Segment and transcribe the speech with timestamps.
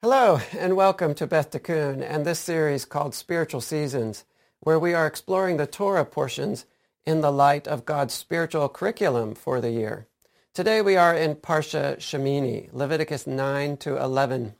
[0.00, 4.24] Hello, and welcome to Beth Tikkun and this series called Spiritual Seasons,
[4.60, 6.66] where we are exploring the Torah portions
[7.04, 10.06] in the light of God's spiritual curriculum for the year.
[10.54, 14.54] Today we are in Parsha Shemini, Leviticus 9 to 11.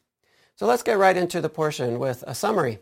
[0.57, 2.81] So let's get right into the portion with a summary.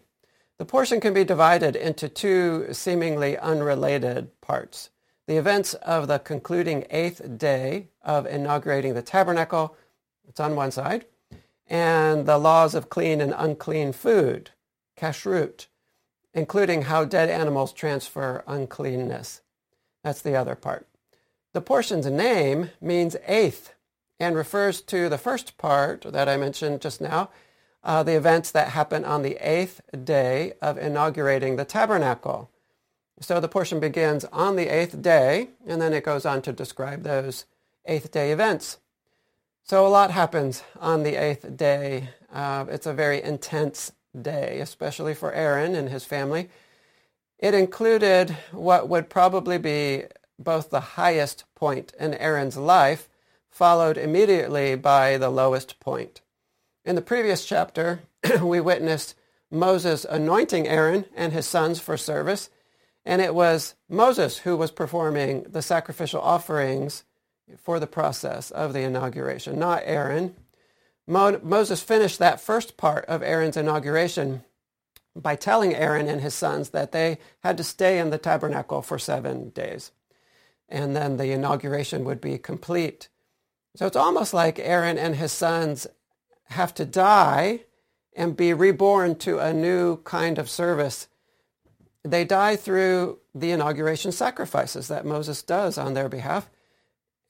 [0.56, 4.88] The portion can be divided into two seemingly unrelated parts.
[5.26, 9.76] The events of the concluding eighth day of inaugurating the tabernacle,
[10.26, 11.04] it's on one side,
[11.68, 14.50] and the laws of clean and unclean food,
[14.96, 15.66] kashrut,
[16.32, 19.40] including how dead animals transfer uncleanness.
[20.04, 20.86] That's the other part.
[21.52, 23.74] The portion's name means eighth
[24.20, 27.30] and refers to the first part that I mentioned just now,
[27.82, 32.50] uh, the events that happen on the eighth day of inaugurating the tabernacle.
[33.20, 37.02] So the portion begins on the eighth day, and then it goes on to describe
[37.02, 37.46] those
[37.86, 38.78] eighth day events.
[39.68, 42.10] So a lot happens on the eighth day.
[42.32, 43.90] Uh, it's a very intense
[44.22, 46.50] day, especially for Aaron and his family.
[47.40, 50.04] It included what would probably be
[50.38, 53.08] both the highest point in Aaron's life,
[53.50, 56.20] followed immediately by the lowest point.
[56.84, 58.02] In the previous chapter,
[58.40, 59.16] we witnessed
[59.50, 62.50] Moses anointing Aaron and his sons for service,
[63.04, 67.02] and it was Moses who was performing the sacrificial offerings
[67.58, 70.34] for the process of the inauguration, not Aaron.
[71.06, 74.42] Mo- Moses finished that first part of Aaron's inauguration
[75.14, 78.98] by telling Aaron and his sons that they had to stay in the tabernacle for
[78.98, 79.92] seven days.
[80.68, 83.08] And then the inauguration would be complete.
[83.76, 85.86] So it's almost like Aaron and his sons
[86.50, 87.60] have to die
[88.14, 91.08] and be reborn to a new kind of service.
[92.02, 96.50] They die through the inauguration sacrifices that Moses does on their behalf.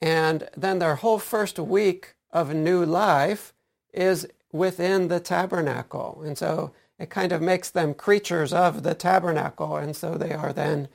[0.01, 3.53] And then their whole first week of new life
[3.93, 6.21] is within the tabernacle.
[6.25, 9.77] And so it kind of makes them creatures of the tabernacle.
[9.77, 10.87] And so they are then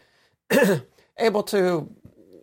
[1.19, 1.93] able to,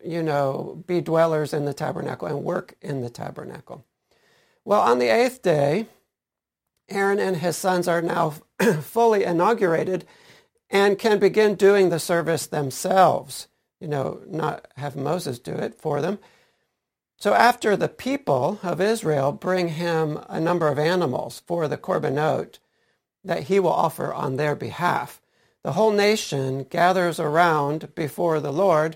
[0.03, 3.85] you know, be dwellers in the tabernacle and work in the tabernacle.
[4.65, 5.87] Well, on the eighth day,
[6.89, 8.33] Aaron and his sons are now
[8.81, 10.05] fully inaugurated
[10.69, 13.47] and can begin doing the service themselves.
[13.79, 16.19] You know, not have Moses do it for them.
[17.19, 22.59] So after the people of Israel bring him a number of animals for the korbanot
[23.25, 25.21] that he will offer on their behalf,
[25.61, 28.95] the whole nation gathers around before the Lord.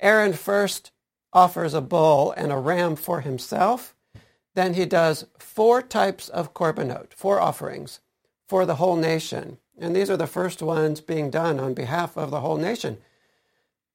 [0.00, 0.92] Aaron first
[1.32, 3.96] offers a bull and a ram for himself.
[4.54, 7.98] Then he does four types of korbanot, four offerings
[8.48, 9.58] for the whole nation.
[9.76, 12.98] And these are the first ones being done on behalf of the whole nation.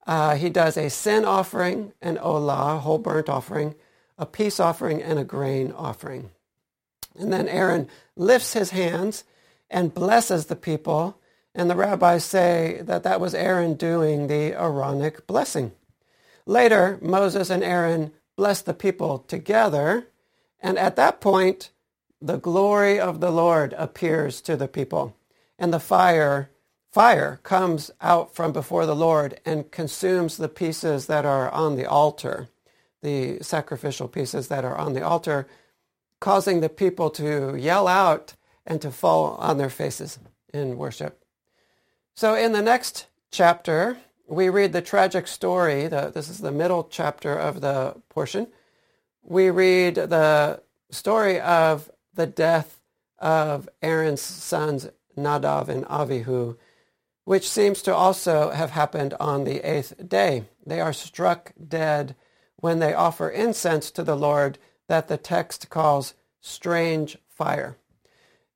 [0.08, 3.76] Uh, he does a sin offering, an olah, whole burnt offering,
[4.18, 6.32] a peace offering, and a grain offering.
[7.16, 9.24] And then Aaron lifts his hands
[9.70, 11.20] and blesses the people.
[11.54, 15.74] And the rabbis say that that was Aaron doing the Aaronic blessing.
[16.46, 20.08] Later, Moses and Aaron bless the people together.
[20.62, 21.72] And at that point,
[22.22, 25.16] the glory of the Lord appears to the people.
[25.58, 26.50] And the fire
[26.92, 31.86] fire comes out from before the Lord and consumes the pieces that are on the
[31.86, 32.50] altar,
[33.02, 35.48] the sacrificial pieces that are on the altar,
[36.20, 38.34] causing the people to yell out
[38.66, 40.20] and to fall on their faces
[40.54, 41.24] in worship.
[42.16, 45.88] So in the next chapter, we read the tragic story.
[45.88, 48.48] The, this is the middle chapter of the portion.
[49.24, 50.62] We read the
[50.92, 52.80] story of the death
[53.20, 56.58] of Aaron's sons Nadav and Avihu
[57.29, 60.45] which seems to also have happened on the eighth day.
[60.66, 62.16] They are struck dead
[62.56, 64.57] when they offer incense to the Lord
[64.88, 67.78] that the text calls strange fire.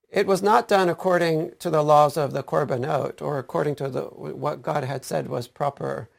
[0.09, 4.05] It was not done according to the laws of the korbanot or according to the,
[4.05, 6.09] what God had said was proper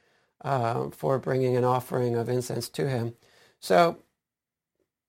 [0.45, 3.15] uh, for bringing an offering of incense to him.
[3.59, 3.99] So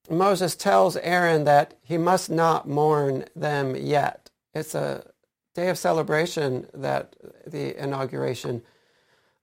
[0.10, 4.32] Moses tells Aaron that he must not mourn them yet.
[4.56, 5.12] It's a
[5.56, 7.16] day of celebration that
[7.48, 8.62] the inauguration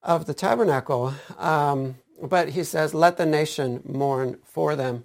[0.03, 1.14] of the tabernacle.
[1.38, 5.05] Um, but he says, let the nation mourn for them.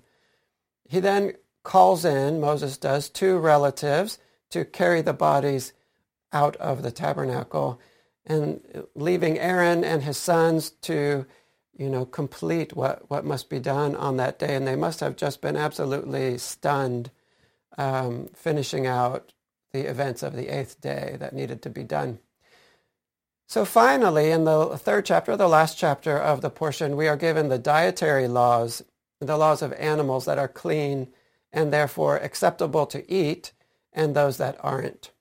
[0.87, 1.33] He then
[1.63, 4.19] calls in, Moses does, two relatives
[4.51, 5.73] to carry the bodies
[6.31, 7.79] out of the tabernacle
[8.25, 8.61] and
[8.93, 11.25] leaving Aaron and his sons to,
[11.77, 14.55] you know, complete what, what must be done on that day.
[14.55, 17.11] And they must have just been absolutely stunned
[17.77, 19.31] um, finishing out
[19.73, 22.19] the events of the eighth day that needed to be done.
[23.47, 27.47] So finally, in the third chapter, the last chapter of the portion, we are given
[27.47, 28.83] the dietary laws,
[29.21, 31.07] the laws of animals that are clean
[31.53, 33.53] and therefore acceptable to eat,
[33.93, 35.11] and those that aren't.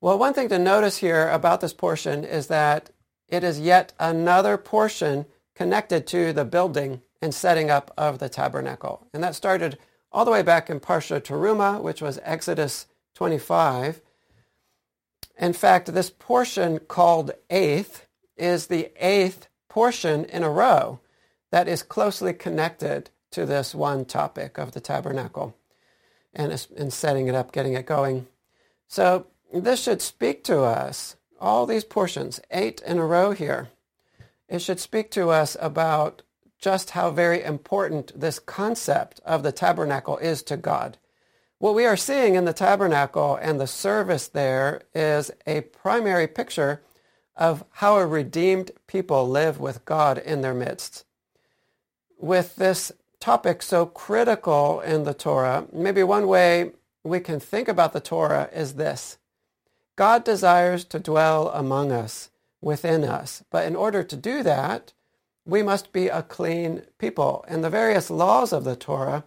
[0.00, 2.90] Well, one thing to notice here about this portion is that
[3.28, 9.06] it is yet another portion connected to the building and setting up of the tabernacle.
[9.14, 9.78] And that started
[10.12, 14.00] all the way back in Parsha Teruma, which was Exodus 25.
[15.38, 18.06] In fact, this portion called eighth
[18.36, 21.00] is the eighth portion in a row
[21.50, 25.56] that is closely connected to this one topic of the tabernacle
[26.34, 28.26] and, and setting it up, getting it going.
[28.88, 33.68] So this should speak to us, all these portions, eight in a row here.
[34.48, 36.22] It should speak to us about
[36.62, 40.96] just how very important this concept of the tabernacle is to God.
[41.58, 46.80] What we are seeing in the tabernacle and the service there is a primary picture
[47.36, 51.04] of how a redeemed people live with God in their midst.
[52.18, 56.72] With this topic so critical in the Torah, maybe one way
[57.02, 59.18] we can think about the Torah is this.
[59.96, 62.30] God desires to dwell among us,
[62.60, 63.42] within us.
[63.50, 64.92] But in order to do that,
[65.44, 67.44] we must be a clean people.
[67.48, 69.24] And the various laws of the Torah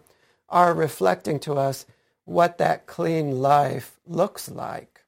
[0.48, 1.86] are reflecting to us
[2.24, 5.02] what that clean life looks like.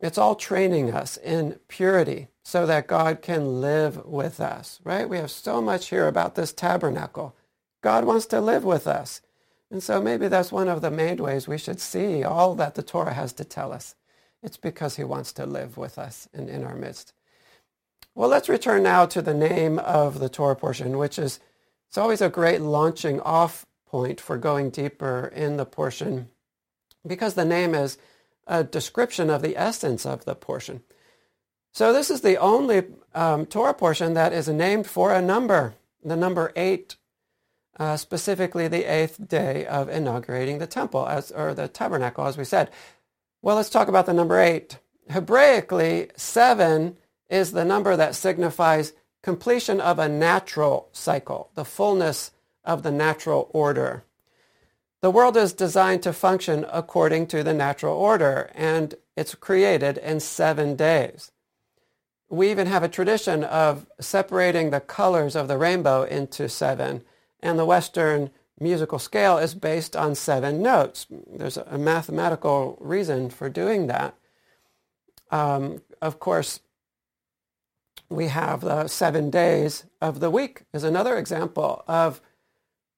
[0.00, 5.08] It's all training us in purity so that God can live with us, right?
[5.08, 7.36] We have so much here about this tabernacle.
[7.82, 9.22] God wants to live with us.
[9.70, 12.82] And so maybe that's one of the main ways we should see all that the
[12.82, 13.94] Torah has to tell us.
[14.42, 17.12] It's because he wants to live with us and in our midst.
[18.14, 21.40] Well, let's return now to the name of the Torah portion, which is
[21.88, 26.28] it's always a great launching off point for going deeper in the portion
[27.06, 27.98] because the name is
[28.46, 30.82] a description of the essence of the portion.
[31.72, 35.74] So this is the only um, Torah portion that is named for a number,
[36.04, 36.96] the number eight
[37.78, 42.44] uh, specifically the eighth day of inaugurating the temple, as, or the tabernacle, as we
[42.44, 42.70] said.
[43.40, 44.78] Well, let's talk about the number eight.
[45.10, 46.96] Hebraically, seven
[47.32, 48.92] is the number that signifies
[49.22, 52.30] completion of a natural cycle, the fullness
[52.62, 54.04] of the natural order.
[55.00, 60.20] The world is designed to function according to the natural order, and it's created in
[60.20, 61.32] seven days.
[62.28, 67.02] We even have a tradition of separating the colors of the rainbow into seven
[67.40, 68.30] and the Western
[68.60, 71.06] musical scale is based on seven notes.
[71.10, 74.14] There's a mathematical reason for doing that.
[75.30, 76.60] Um, of course,
[78.12, 82.20] we have the seven days of the week is another example of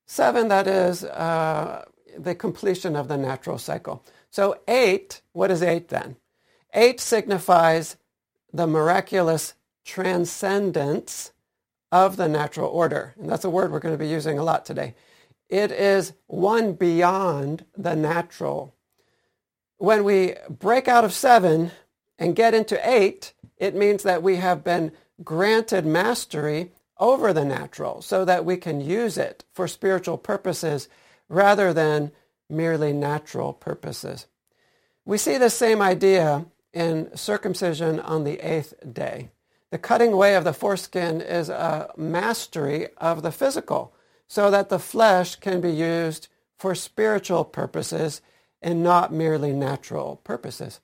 [0.06, 1.84] seven that is uh,
[2.18, 4.04] the completion of the natural cycle.
[4.30, 6.16] So eight, what is eight then?
[6.72, 7.96] Eight signifies
[8.52, 11.32] the miraculous transcendence
[11.92, 13.14] of the natural order.
[13.18, 14.94] And that's a word we're going to be using a lot today.
[15.48, 18.74] It is one beyond the natural.
[19.78, 21.70] When we break out of seven
[22.18, 28.02] and get into eight, it means that we have been granted mastery over the natural
[28.02, 30.88] so that we can use it for spiritual purposes
[31.28, 32.12] rather than
[32.48, 34.26] merely natural purposes.
[35.04, 39.30] We see the same idea in circumcision on the eighth day.
[39.70, 43.94] The cutting away of the foreskin is a mastery of the physical
[44.26, 48.20] so that the flesh can be used for spiritual purposes
[48.62, 50.80] and not merely natural purposes.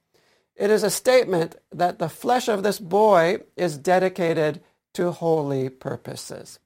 [0.61, 4.61] It is a statement that the flesh of this boy is dedicated
[4.93, 6.59] to holy purposes.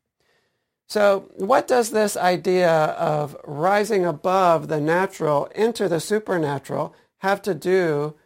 [0.89, 7.55] So what does this idea of rising above the natural into the supernatural have to
[7.55, 8.17] do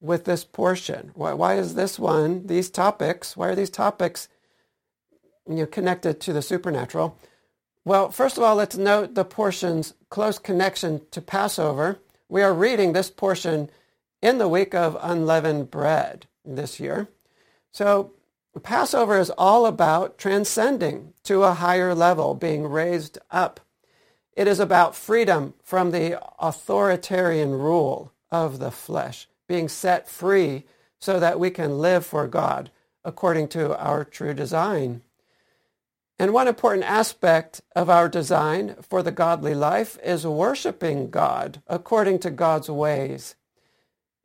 [0.00, 1.12] with this portion?
[1.14, 4.28] Why, why is this one, these topics, why are these topics
[5.48, 7.16] you know, connected to the supernatural?
[7.84, 12.00] Well, first of all, let's note the portion's close connection to Passover.
[12.28, 13.70] We are reading this portion
[14.22, 17.08] in the week of unleavened bread this year.
[17.72, 18.12] So
[18.62, 23.60] Passover is all about transcending to a higher level, being raised up.
[24.36, 30.64] It is about freedom from the authoritarian rule of the flesh being set free
[30.98, 32.70] so that we can live for God
[33.04, 35.02] according to our true design.
[36.18, 42.20] And one important aspect of our design for the godly life is worshiping God according
[42.20, 43.34] to God's ways.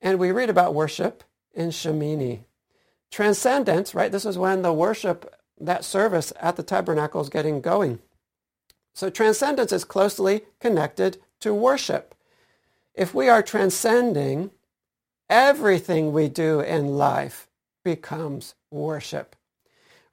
[0.01, 1.23] And we read about worship
[1.53, 2.41] in Shemini.
[3.11, 4.11] Transcendence, right?
[4.11, 7.99] This is when the worship, that service at the tabernacle is getting going.
[8.93, 12.15] So transcendence is closely connected to worship.
[12.93, 14.51] If we are transcending,
[15.29, 17.47] Everything we do in life
[17.83, 19.35] becomes worship.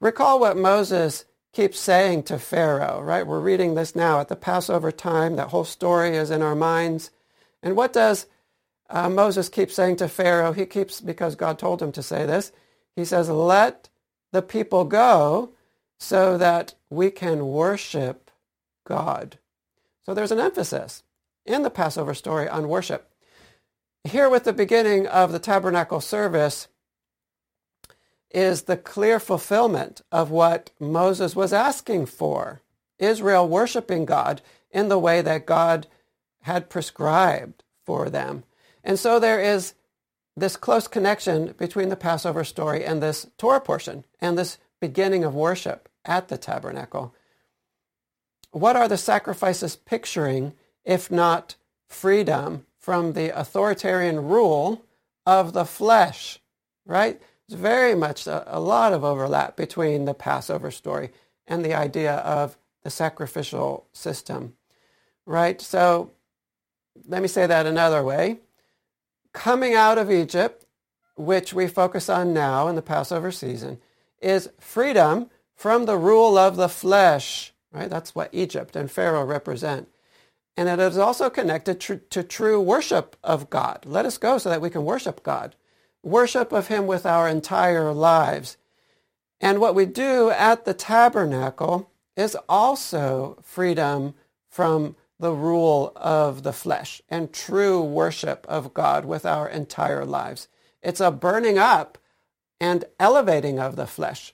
[0.01, 1.23] Recall what Moses
[1.53, 3.25] keeps saying to Pharaoh, right?
[3.25, 5.37] We're reading this now at the Passover time.
[5.37, 7.11] That whole story is in our minds.
[7.63, 8.25] And what does
[8.89, 10.53] uh, Moses keeps saying to Pharaoh?
[10.53, 12.51] He keeps, because God told him to say this,
[12.95, 13.89] he says, let
[14.31, 15.51] the people go
[15.97, 18.31] so that we can worship
[18.85, 19.39] God.
[20.05, 21.03] So there's an emphasis
[21.45, 23.11] in the Passover story on worship.
[24.03, 26.67] Here with the beginning of the tabernacle service
[28.29, 32.61] is the clear fulfillment of what Moses was asking for.
[32.99, 35.87] Israel worshiping God in the way that God
[36.41, 38.43] had prescribed for them.
[38.85, 39.73] And so there is
[40.37, 45.33] this close connection between the Passover story and this Torah portion and this beginning of
[45.33, 47.13] worship at the tabernacle.
[48.51, 50.53] What are the sacrifices picturing
[50.85, 51.55] if not
[51.89, 54.85] freedom from the authoritarian rule
[55.25, 56.39] of the flesh,
[56.85, 57.19] right?
[57.47, 61.09] It's very much a, a lot of overlap between the Passover story
[61.47, 64.53] and the idea of the sacrificial system,
[65.25, 65.59] right?
[65.59, 66.11] So
[67.07, 68.39] let me say that another way.
[69.35, 70.65] Coming out of Egypt,
[71.17, 73.79] which we focus on now in the Passover season,
[74.21, 77.89] is freedom from the rule of the flesh, right?
[77.89, 79.89] That's what Egypt and Pharaoh represent.
[80.55, 83.83] And it is also connected tr- to true worship of God.
[83.85, 85.55] Let us go so that we can worship God.
[86.01, 88.55] Worship of him with our entire lives.
[89.41, 94.13] And what we do at the tabernacle is also freedom
[94.49, 100.47] from the rule of the flesh and true worship of God with our entire lives.
[100.81, 101.97] It's a burning up
[102.59, 104.33] and elevating of the flesh.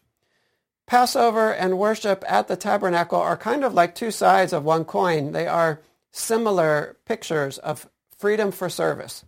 [0.88, 5.32] Passover and worship at the tabernacle are kind of like two sides of one coin.
[5.32, 9.24] They are similar pictures of freedom for service.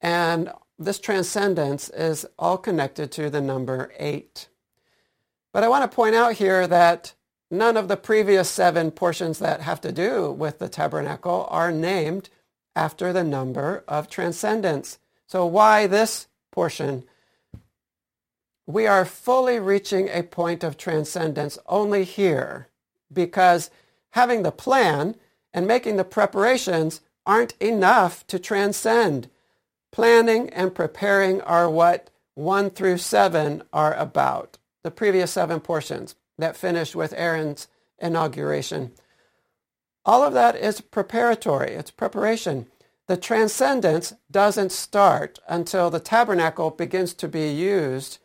[0.00, 4.48] And this transcendence is all connected to the number eight.
[5.52, 7.14] But I want to point out here that
[7.50, 12.28] none of the previous seven portions that have to do with the tabernacle are named
[12.76, 14.98] after the number of transcendence.
[15.26, 17.04] So why this portion?
[18.66, 22.68] We are fully reaching a point of transcendence only here
[23.12, 23.70] because
[24.10, 25.16] having the plan
[25.52, 29.28] and making the preparations aren't enough to transcend.
[29.90, 36.56] Planning and preparing are what 1 through 7 are about, the previous seven portions that
[36.56, 37.68] finished with Aaron's
[37.98, 38.92] inauguration.
[40.04, 42.66] All of that is preparatory, it's preparation.
[43.06, 48.18] The transcendence doesn't start until the tabernacle begins to be used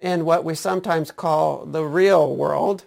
[0.00, 2.84] in what we sometimes call the real world,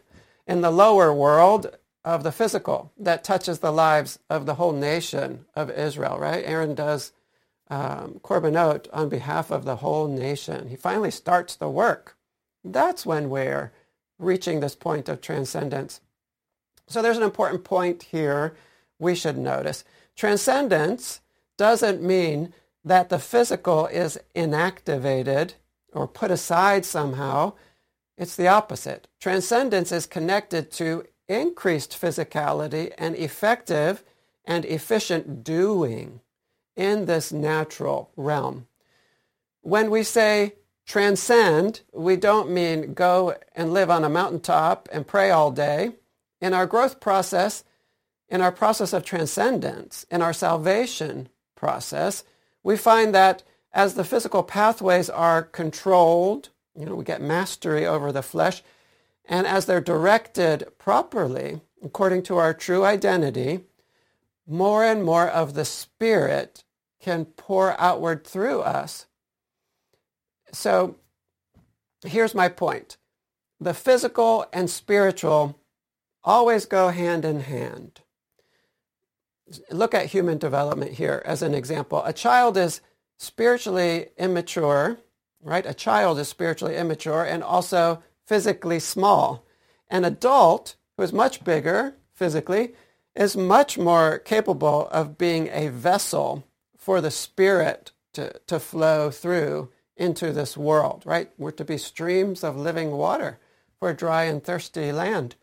[0.48, 5.46] in the lower world, of the physical that touches the lives of the whole nation
[5.56, 6.44] of Israel, right?
[6.46, 7.12] Aaron does
[7.70, 10.68] um, korbanot on behalf of the whole nation.
[10.70, 12.18] He finally starts the work.
[12.64, 13.72] That's when we're
[14.22, 16.02] reaching this point of transcendence.
[16.88, 18.56] So there's an important point here
[19.00, 19.84] we should notice.
[20.16, 21.22] Transcendence
[21.58, 25.54] doesn't mean that the physical is inactivated
[25.94, 27.54] or put aside somehow.
[28.18, 29.08] It's the opposite.
[29.20, 34.04] Transcendence is connected to increased physicality and effective
[34.46, 36.20] and efficient doing
[36.76, 38.68] in this natural realm.
[39.62, 40.56] When we say
[40.92, 45.94] transcend, we don't mean go and live on a mountaintop and pray all day.
[46.42, 47.64] In our growth process,
[48.28, 52.26] in our process of transcendence, in our salvation process,
[52.62, 58.12] we find that as the physical pathways are controlled, you know, we get mastery over
[58.12, 58.62] the flesh,
[59.24, 63.62] and as they're directed properly, according to our true identity,
[64.46, 66.66] more and more of the Spirit
[67.00, 69.06] can pour outward through us.
[70.52, 70.96] So
[72.04, 72.98] here's my point.
[73.60, 75.60] The physical and spiritual
[76.24, 78.02] always go hand in hand.
[79.70, 82.02] Look at human development here as an example.
[82.06, 82.82] A child is
[83.18, 84.98] spiritually immature,
[85.42, 85.66] right?
[85.66, 89.46] A child is spiritually immature and also physically small.
[89.90, 92.74] An adult who is much bigger physically
[93.16, 96.46] is much more capable of being a vessel
[96.78, 99.70] for the spirit to, to flow through
[100.02, 101.30] into this world, right?
[101.38, 103.40] We're to be streams of living water
[103.80, 105.36] for a dry and thirsty land.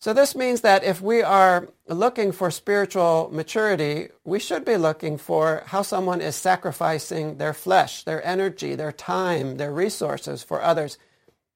[0.00, 5.18] So this means that if we are looking for spiritual maturity, we should be looking
[5.18, 10.98] for how someone is sacrificing their flesh, their energy, their time, their resources for others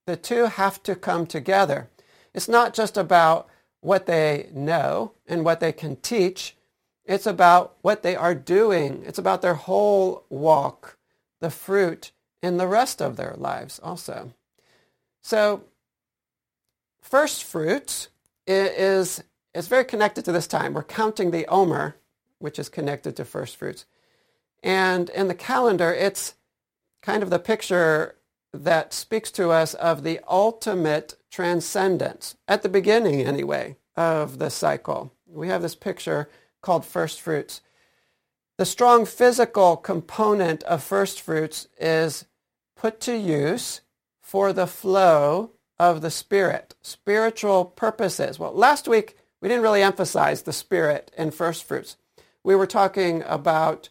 [0.08, 1.90] the two have to come together.
[2.35, 3.47] It's not just about
[3.82, 6.56] what they know and what they can teach.
[7.04, 9.02] It's about what they are doing.
[9.06, 10.97] It's about their whole walk,
[11.42, 14.33] the fruit in the rest of their lives also.
[15.23, 15.64] So
[17.00, 18.09] first fruits
[18.47, 19.23] is,
[19.54, 20.75] is very connected to this time.
[20.75, 21.97] We're counting the Omer
[22.38, 23.85] which is connected to first fruits.
[24.62, 26.35] And in the calendar, it's
[27.02, 28.16] kind of the picture
[28.52, 35.12] that speaks to us of the ultimate transcendence, at the beginning anyway, of the cycle.
[35.26, 36.28] We have this picture
[36.62, 37.61] called first fruits.
[38.58, 42.24] The strong physical component of first fruits is
[42.76, 43.82] put to use
[44.20, 48.36] for the flow of the Spirit, spiritual purposes.
[48.36, 51.96] Well, last week we didn't really emphasize the Spirit in first fruits.
[52.42, 53.90] We were talking about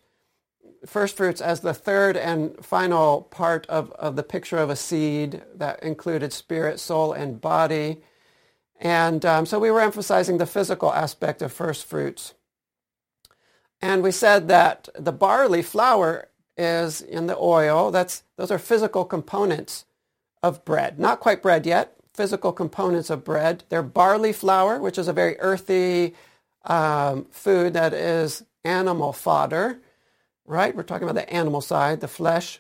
[0.86, 5.44] first fruits as the third and final part of, of the picture of a seed
[5.56, 8.02] that included spirit, soul, and body.
[8.82, 12.34] And um, so we were emphasizing the physical aspect of first fruits.
[13.82, 17.92] And we said that the barley flour is in the oil.
[17.92, 19.86] That's, those are physical components
[20.42, 21.00] of bread.
[21.00, 23.64] Not quite bread yet, physical components of bread.
[23.70, 26.16] They're barley flour, which is a very earthy
[26.66, 29.80] um, food that is animal fodder,
[30.46, 30.76] right?
[30.76, 32.60] We're talking about the animal side, the flesh.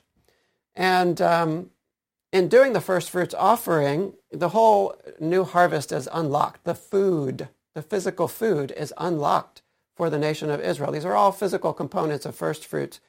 [0.76, 1.72] And um,
[2.32, 6.64] in doing the first fruits offering, the whole new harvest is unlocked.
[6.64, 9.64] The food, the physical food is unlocked
[9.98, 10.92] for the nation of Israel.
[10.92, 13.02] These are all physical components of first fruits.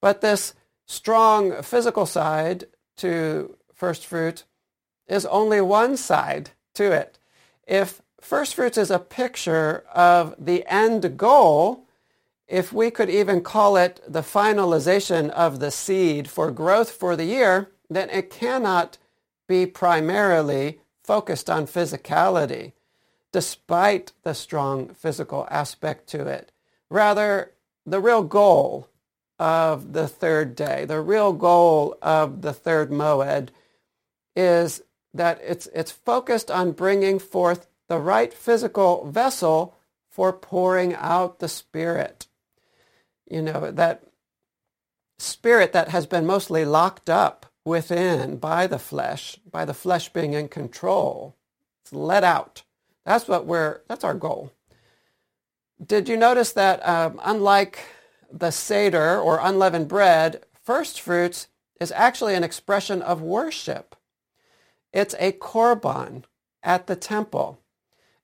[0.00, 2.64] But this strong physical side
[2.98, 4.44] to first fruit
[5.06, 7.18] is only one side to it.
[7.66, 11.86] If first fruits is a picture of the end goal,
[12.48, 17.24] if we could even call it the finalization of the seed for growth for the
[17.24, 18.98] year, then it cannot
[19.46, 22.72] be primarily focused on physicality,
[23.34, 26.52] despite the strong physical aspect to it.
[26.88, 27.50] Rather,
[27.84, 28.88] the real goal
[29.40, 33.48] of the third day, the real goal of the third moed
[34.36, 39.76] is that it's, it's focused on bringing forth the right physical vessel
[40.08, 42.28] for pouring out the Spirit.
[43.28, 44.04] You know, that
[45.18, 50.34] spirit that has been mostly locked up within by the flesh, by the flesh being
[50.34, 51.34] in control.
[51.82, 52.62] It's let out.
[53.04, 54.52] That's what we're, that's our goal.
[55.84, 57.80] Did you notice that um, unlike
[58.32, 61.48] the Seder or unleavened bread, first fruits
[61.80, 63.96] is actually an expression of worship.
[64.92, 66.24] It's a korban
[66.62, 67.60] at the temple.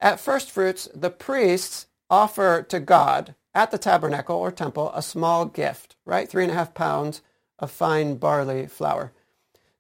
[0.00, 5.44] At first fruits, the priests offer to God at the tabernacle or temple a small
[5.44, 6.28] gift, right?
[6.28, 7.22] Three and a half pounds
[7.58, 9.12] of fine barley flour.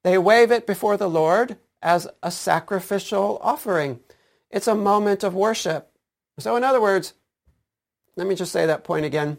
[0.02, 4.00] They wave it before the Lord as a sacrificial offering.
[4.50, 5.90] It's a moment of worship.
[6.38, 7.14] So in other words,
[8.16, 9.38] let me just say that point again.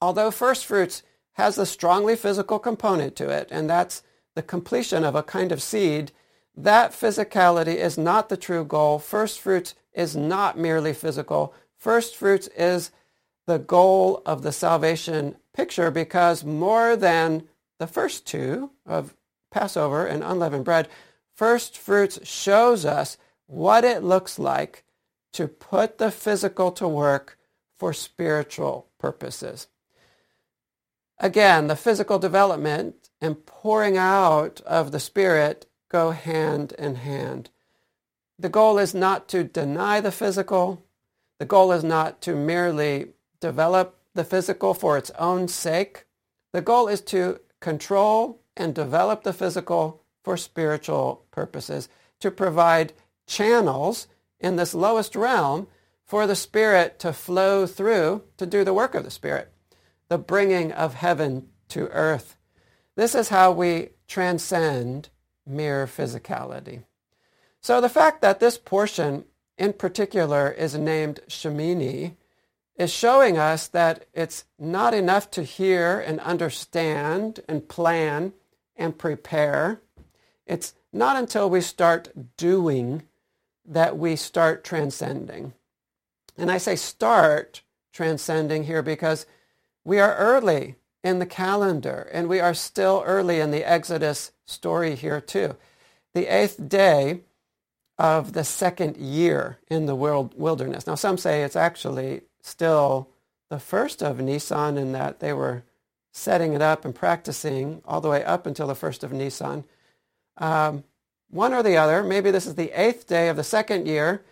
[0.00, 4.02] Although first fruits has a strongly physical component to it, and that's
[4.34, 6.12] the completion of a kind of seed,
[6.56, 8.98] that physicality is not the true goal.
[8.98, 11.54] First fruits is not merely physical.
[11.76, 12.90] First fruits is
[13.46, 17.48] the goal of the salvation picture because more than
[17.78, 19.16] the first two of
[19.50, 20.88] Passover and unleavened bread,
[21.34, 23.16] first fruits shows us
[23.48, 24.84] what it looks like
[25.32, 27.36] to put the physical to work
[27.78, 29.66] for spiritual purposes.
[31.18, 37.50] Again, the physical development and pouring out of the Spirit go hand in hand.
[38.38, 40.84] The goal is not to deny the physical.
[41.38, 43.08] The goal is not to merely
[43.40, 46.04] develop the physical for its own sake.
[46.52, 51.88] The goal is to control and develop the physical for spiritual purposes,
[52.20, 52.92] to provide
[53.28, 54.08] channels
[54.40, 55.68] in this lowest realm
[56.04, 59.52] for the Spirit to flow through to do the work of the Spirit,
[60.08, 62.36] the bringing of heaven to earth.
[62.96, 65.10] This is how we transcend
[65.46, 66.82] mere physicality.
[67.60, 69.24] So the fact that this portion
[69.58, 72.16] in particular is named Shemini
[72.76, 78.32] is showing us that it's not enough to hear and understand and plan
[78.76, 79.82] and prepare.
[80.46, 83.02] It's not until we start doing
[83.68, 85.52] that we start transcending.
[86.36, 89.26] And I say start transcending here because
[89.84, 94.94] we are early in the calendar and we are still early in the Exodus story
[94.94, 95.56] here too.
[96.14, 97.20] The eighth day
[97.98, 100.86] of the second year in the world wilderness.
[100.86, 103.08] Now some say it's actually still
[103.50, 105.64] the first of Nisan in that they were
[106.12, 109.64] setting it up and practicing all the way up until the first of Nisan.
[110.36, 110.84] Um,
[111.30, 114.22] one or the other, maybe this is the eighth day of the second year.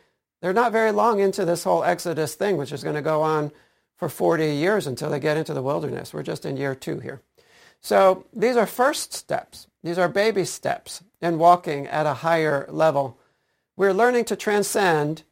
[0.41, 3.53] They're not very long into this whole Exodus thing, which is going to go on
[3.97, 6.13] for 40 years until they get into the wilderness.
[6.13, 7.23] We're just in year two here.
[7.81, 9.69] So these are first steps.
[9.83, 13.19] These are baby steps in walking at a higher level.
[13.77, 15.23] We're learning to transcend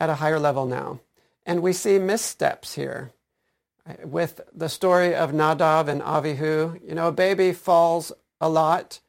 [0.00, 1.00] at a higher level now.
[1.44, 3.12] And we see missteps here.
[3.86, 6.80] Uh, with the story of Nadav and Avihu.
[6.86, 9.00] You know, a baby falls a lot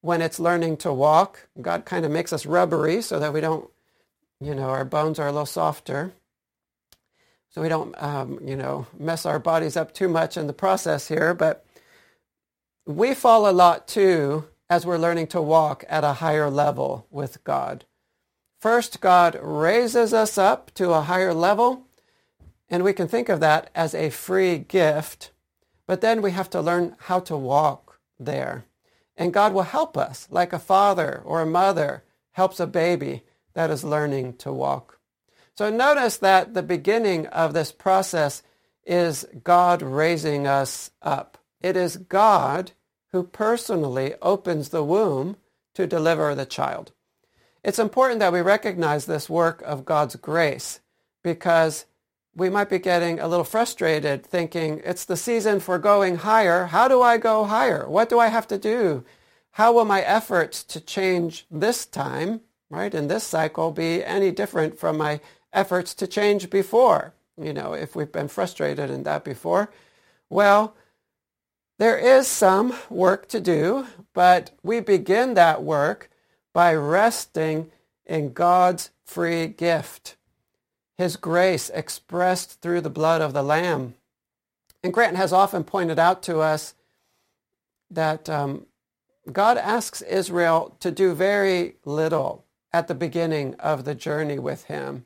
[0.00, 1.48] when it's learning to walk.
[1.60, 3.68] God kind of makes us rubbery so that we don't,
[4.40, 6.12] you know, our bones are a little softer.
[7.50, 11.08] So we don't, um, you know, mess our bodies up too much in the process
[11.08, 11.34] here.
[11.34, 11.64] But
[12.86, 17.42] we fall a lot too as we're learning to walk at a higher level with
[17.44, 17.84] God.
[18.60, 21.86] First, God raises us up to a higher level,
[22.68, 25.30] and we can think of that as a free gift.
[25.86, 28.64] But then we have to learn how to walk there.
[29.18, 33.70] And God will help us, like a father or a mother helps a baby that
[33.70, 35.00] is learning to walk.
[35.56, 38.44] So notice that the beginning of this process
[38.86, 41.36] is God raising us up.
[41.60, 42.70] It is God
[43.10, 45.36] who personally opens the womb
[45.74, 46.92] to deliver the child.
[47.64, 50.78] It's important that we recognize this work of God's grace
[51.24, 51.86] because
[52.38, 56.66] we might be getting a little frustrated thinking it's the season for going higher.
[56.66, 57.88] How do I go higher?
[57.88, 59.04] What do I have to do?
[59.52, 64.78] How will my efforts to change this time, right, in this cycle be any different
[64.78, 65.20] from my
[65.52, 67.12] efforts to change before?
[67.36, 69.70] You know, if we've been frustrated in that before.
[70.30, 70.76] Well,
[71.78, 76.08] there is some work to do, but we begin that work
[76.52, 77.72] by resting
[78.06, 80.17] in God's free gift
[80.98, 83.94] his grace expressed through the blood of the Lamb.
[84.82, 86.74] And Grant has often pointed out to us
[87.90, 88.66] that um,
[89.32, 95.04] God asks Israel to do very little at the beginning of the journey with him.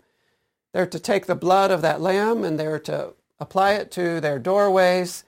[0.72, 4.38] They're to take the blood of that lamb and they're to apply it to their
[4.38, 5.24] doorways,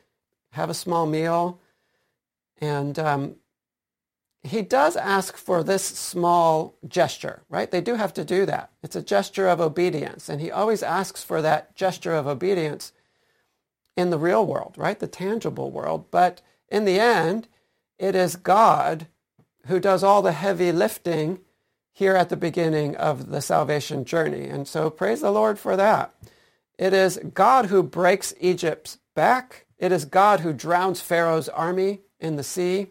[0.53, 1.61] have a small meal.
[2.61, 3.37] And um,
[4.45, 7.71] he does ask for this small gesture, right?
[7.71, 8.71] They do have to do that.
[8.83, 10.29] It's a gesture of obedience.
[10.29, 12.93] And he always asks for that gesture of obedience
[13.97, 14.99] in the real world, right?
[14.99, 16.11] The tangible world.
[16.11, 17.49] But in the end,
[17.99, 19.07] it is God
[19.67, 21.41] who does all the heavy lifting
[21.93, 24.45] here at the beginning of the salvation journey.
[24.49, 26.13] And so praise the Lord for that.
[26.79, 29.65] It is God who breaks Egypt's back.
[29.79, 32.89] It is God who drowns Pharaoh's army in the sea.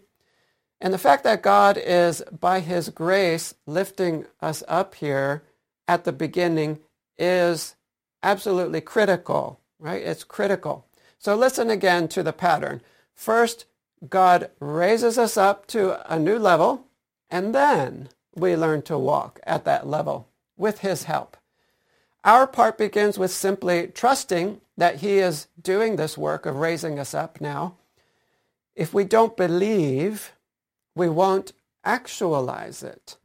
[0.83, 5.43] And the fact that God is, by his grace, lifting us up here
[5.87, 6.79] at the beginning
[7.17, 7.75] is
[8.21, 10.03] absolutely critical, right?
[10.03, 10.85] It's critical.
[11.17, 12.81] So listen again to the pattern.
[13.15, 13.63] First,
[14.09, 16.87] God raises us up to a new level,
[17.29, 21.37] and then we learn to walk at that level with his help.
[22.25, 27.13] Our part begins with simply trusting that he is doing this work of raising us
[27.13, 27.75] up now.
[28.75, 30.33] If we don't believe,
[30.95, 31.53] we won't
[31.83, 33.17] actualize it.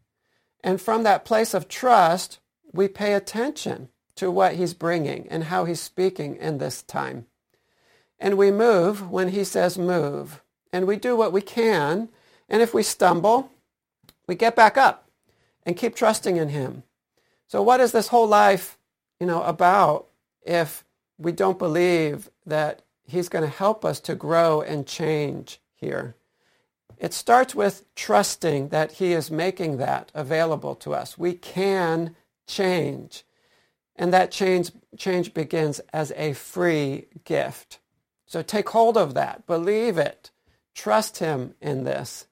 [0.62, 2.40] And from that place of trust,
[2.72, 7.26] we pay attention to what he's bringing and how he's speaking in this time.
[8.18, 10.42] And we move when he says move.
[10.72, 12.08] And we do what we can.
[12.48, 13.50] And if we stumble,
[14.26, 15.08] we get back up
[15.64, 16.82] and keep trusting in him.
[17.46, 18.76] So what is this whole life,
[19.20, 20.08] you know, about
[20.42, 20.84] if
[21.16, 26.14] we don't believe that he's going to help us to grow and change here?
[26.98, 31.16] It starts with trusting that he is making that available to us.
[31.16, 33.24] We can change.
[33.94, 37.78] And that change, change begins as a free gift.
[38.26, 39.46] So take hold of that.
[39.46, 40.30] Believe it.
[40.74, 42.26] Trust him in this.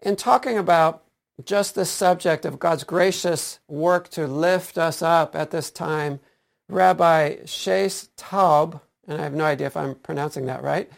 [0.00, 1.04] In talking about
[1.44, 6.20] just the subject of God's gracious work to lift us up at this time,
[6.68, 10.90] Rabbi Shais Taub, and I have no idea if I'm pronouncing that right,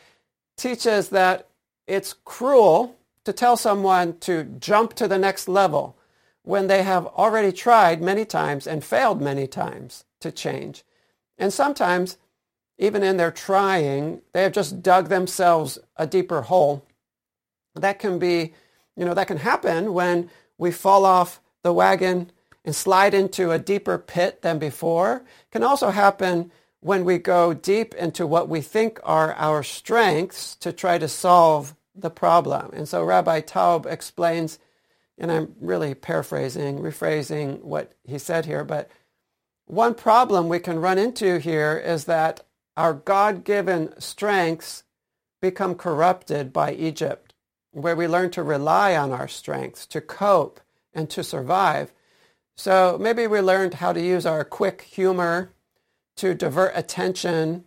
[0.56, 1.48] teaches that
[1.86, 5.96] it's cruel to tell someone to jump to the next level
[6.42, 10.84] when they have already tried many times and failed many times to change.
[11.38, 12.18] And sometimes,
[12.78, 16.84] even in their trying, they have just dug themselves a deeper hole.
[17.74, 18.54] That can be,
[18.96, 22.30] you know, that can happen when we fall off the wagon
[22.64, 25.16] and slide into a deeper pit than before.
[25.16, 30.54] It can also happen when we go deep into what we think are our strengths
[30.56, 32.70] to try to solve the problem.
[32.72, 34.58] And so Rabbi Taub explains,
[35.18, 38.90] and I'm really paraphrasing, rephrasing what he said here, but
[39.66, 42.42] one problem we can run into here is that
[42.76, 44.84] our God-given strengths
[45.40, 47.34] become corrupted by Egypt,
[47.72, 50.60] where we learn to rely on our strengths to cope
[50.94, 51.92] and to survive.
[52.56, 55.52] So maybe we learned how to use our quick humor
[56.16, 57.66] to divert attention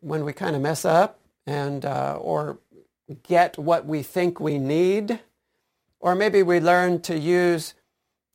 [0.00, 2.58] when we kind of mess up and uh, or
[3.22, 5.20] get what we think we need.
[6.00, 7.74] Or maybe we learn to use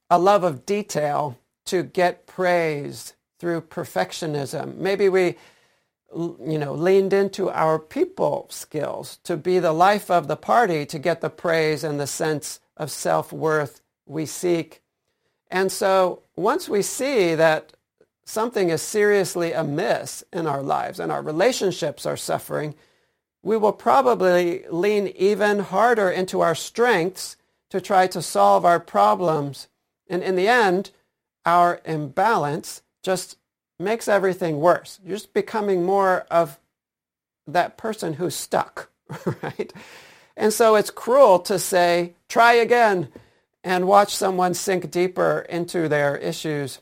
[0.09, 4.77] a love of detail to get praise through perfectionism.
[4.77, 5.35] Maybe we
[6.15, 10.99] you know, leaned into our people skills to be the life of the party to
[10.99, 14.81] get the praise and the sense of self-worth we seek.
[15.49, 17.73] And so once we see that
[18.25, 22.75] something is seriously amiss in our lives and our relationships are suffering,
[23.43, 27.35] we will probably lean even harder into our strengths
[27.69, 29.67] to try to solve our problems.
[30.09, 30.91] And in the end,
[31.45, 33.37] our imbalance just
[33.77, 34.99] makes everything worse.
[35.03, 36.57] You're just becoming more of
[37.45, 38.89] that person who's stuck,
[39.43, 39.73] right?
[40.37, 43.09] And so it's cruel to say, try again
[43.63, 46.79] and watch someone sink deeper into their issues.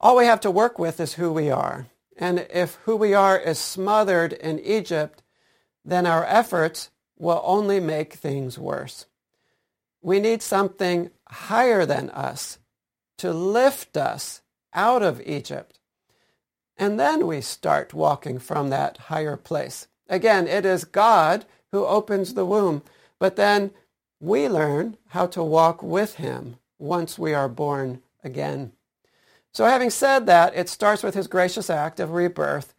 [0.00, 1.86] All we have to work with is who we are.
[2.16, 5.22] And if who we are is smothered in Egypt,
[5.84, 9.06] then our efforts will only make things worse.
[10.00, 12.58] We need something higher than us
[13.18, 15.78] to lift us out of Egypt.
[16.76, 19.86] And then we start walking from that higher place.
[20.08, 22.82] Again, it is God who opens the womb,
[23.18, 23.70] but then
[24.20, 28.72] we learn how to walk with him once we are born again.
[29.54, 32.74] So having said that, it starts with his gracious act of rebirth.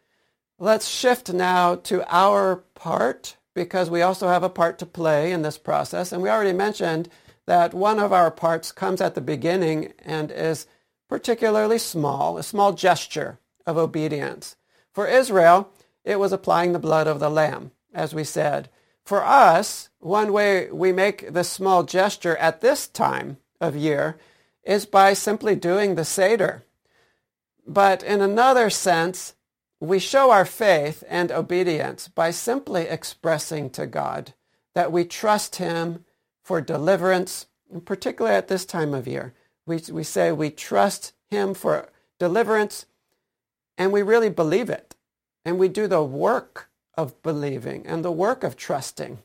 [0.60, 5.42] Let's shift now to our part because we also have a part to play in
[5.42, 6.12] this process.
[6.12, 7.08] And we already mentioned
[7.48, 10.68] that one of our parts comes at the beginning and is
[11.08, 14.58] particularly small, a small gesture of obedience.
[14.92, 15.70] For Israel,
[16.04, 18.70] it was applying the blood of the lamb, as we said.
[19.06, 24.18] For us, one way we make this small gesture at this time of year
[24.64, 26.64] is by simply doing the Seder.
[27.66, 29.36] But in another sense,
[29.80, 34.34] we show our faith and obedience by simply expressing to God
[34.74, 36.06] that we trust him
[36.44, 37.48] for deliverance,
[37.86, 39.34] particularly at this time of year.
[39.66, 42.86] We, we say we trust him for deliverance
[43.78, 44.96] and we really believe it.
[45.44, 49.20] And we do the work of believing and the work of trusting.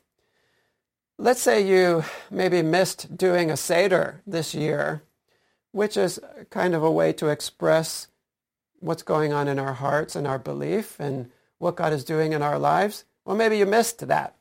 [1.17, 5.03] Let's say you maybe missed doing a Seder this year,
[5.71, 8.07] which is kind of a way to express
[8.81, 12.41] what's going on in our hearts and our belief and what God is doing in
[12.41, 13.05] our lives.
[13.23, 14.35] Well, maybe you missed that.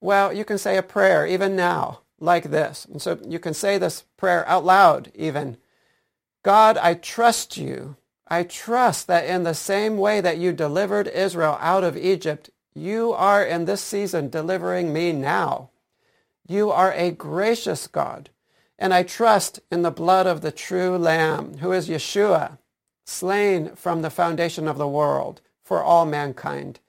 [0.00, 2.84] Well, you can say a prayer even now like this.
[2.84, 5.56] And so you can say this prayer out loud even.
[6.42, 7.96] God, I trust you.
[8.26, 13.12] I trust that in the same way that you delivered Israel out of Egypt, you
[13.12, 15.70] are in this season delivering me now.
[16.46, 18.30] You are a gracious God.
[18.78, 22.58] And I trust in the blood of the true Lamb, who is Yeshua,
[23.04, 26.80] slain from the foundation of the world for all mankind.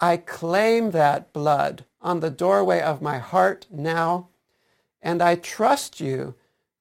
[0.00, 4.28] I claim that blood on the doorway of my heart now,
[5.02, 6.34] and I trust you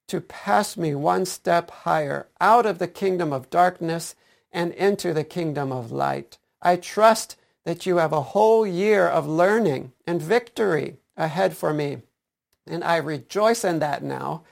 [0.07, 4.15] to pass me one step higher out of the kingdom of darkness
[4.51, 6.37] and into the kingdom of light.
[6.61, 11.97] I trust that you have a whole year of learning and victory ahead for me.
[12.65, 14.43] And I rejoice in that now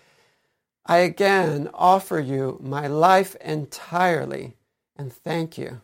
[0.90, 4.56] I again offer you my life entirely
[4.96, 5.82] and thank you.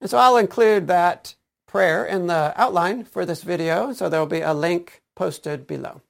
[0.00, 1.34] And so I'll include that
[1.66, 6.00] prayer in the outline for this video, so there will be a link posted below.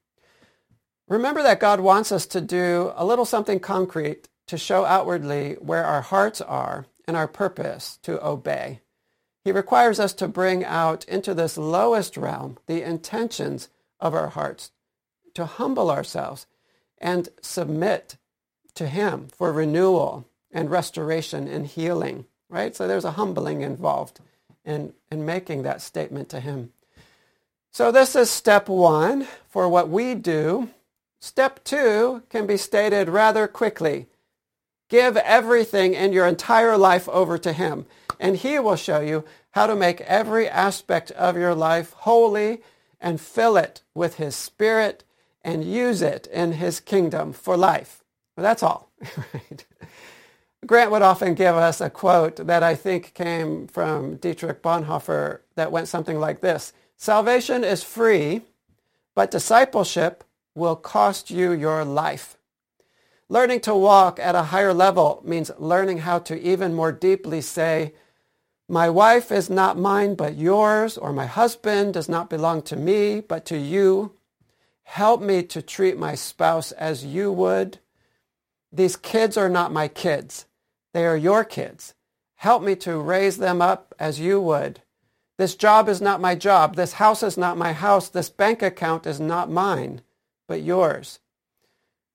[1.08, 5.84] Remember that God wants us to do a little something concrete to show outwardly where
[5.84, 8.80] our hearts are and our purpose to obey.
[9.44, 14.70] He requires us to bring out into this lowest realm the intentions of our hearts,
[15.34, 16.46] to humble ourselves
[17.00, 18.16] and submit
[18.74, 22.74] to him for renewal and restoration and healing, right?
[22.74, 24.20] So there's a humbling involved
[24.64, 26.72] in, in making that statement to him.
[27.70, 30.70] So this is step one for what we do.
[31.20, 34.06] Step two can be stated rather quickly.
[34.88, 37.86] Give everything in your entire life over to him,
[38.18, 42.62] and he will show you how to make every aspect of your life holy
[43.00, 45.04] and fill it with his spirit
[45.44, 48.04] and use it in his kingdom for life.
[48.36, 48.90] Well, that's all.
[49.34, 49.66] Right?
[50.66, 55.72] Grant would often give us a quote that I think came from Dietrich Bonhoeffer that
[55.72, 56.72] went something like this.
[56.96, 58.42] Salvation is free,
[59.14, 60.24] but discipleship
[60.54, 62.38] will cost you your life.
[63.28, 67.94] Learning to walk at a higher level means learning how to even more deeply say,
[68.68, 73.20] my wife is not mine but yours, or my husband does not belong to me
[73.20, 74.12] but to you.
[74.88, 77.78] Help me to treat my spouse as you would.
[78.72, 80.46] These kids are not my kids.
[80.94, 81.94] They are your kids.
[82.36, 84.80] Help me to raise them up as you would.
[85.36, 86.74] This job is not my job.
[86.74, 88.08] This house is not my house.
[88.08, 90.00] This bank account is not mine,
[90.48, 91.20] but yours.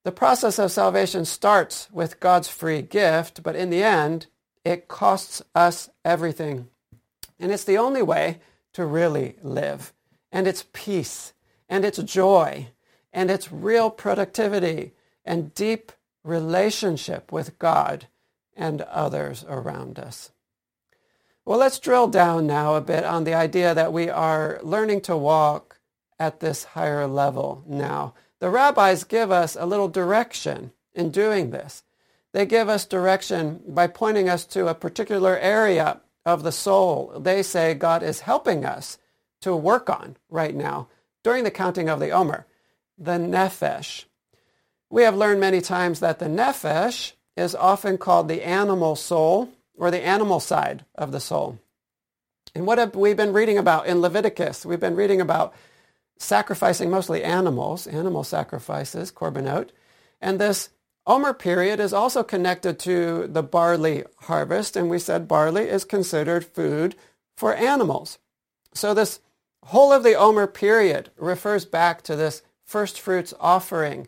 [0.03, 4.25] The process of salvation starts with God's free gift, but in the end,
[4.65, 6.69] it costs us everything.
[7.39, 8.39] And it's the only way
[8.73, 9.93] to really live.
[10.31, 11.33] And it's peace,
[11.69, 12.67] and it's joy,
[13.11, 14.93] and it's real productivity,
[15.25, 15.91] and deep
[16.23, 18.07] relationship with God
[18.55, 20.31] and others around us.
[21.45, 25.17] Well, let's drill down now a bit on the idea that we are learning to
[25.17, 25.79] walk
[26.17, 28.13] at this higher level now.
[28.39, 31.83] The rabbis give us a little direction in doing this.
[32.31, 37.13] They give us direction by pointing us to a particular area of the soul.
[37.19, 38.97] They say God is helping us
[39.41, 40.87] to work on right now
[41.23, 42.45] during the counting of the Omer,
[42.97, 44.05] the Nefesh.
[44.89, 49.89] We have learned many times that the Nefesh is often called the animal soul or
[49.89, 51.57] the animal side of the soul.
[52.53, 54.65] And what have we been reading about in Leviticus?
[54.65, 55.55] We've been reading about
[56.19, 59.69] sacrificing mostly animals, animal sacrifices, korbanot.
[60.21, 60.69] And this
[61.05, 66.45] Omer period is also connected to the barley harvest, and we said barley is considered
[66.45, 66.95] food
[67.35, 68.19] for animals.
[68.73, 69.19] So this
[69.67, 74.07] whole of the Omer period refers back to this first fruits offering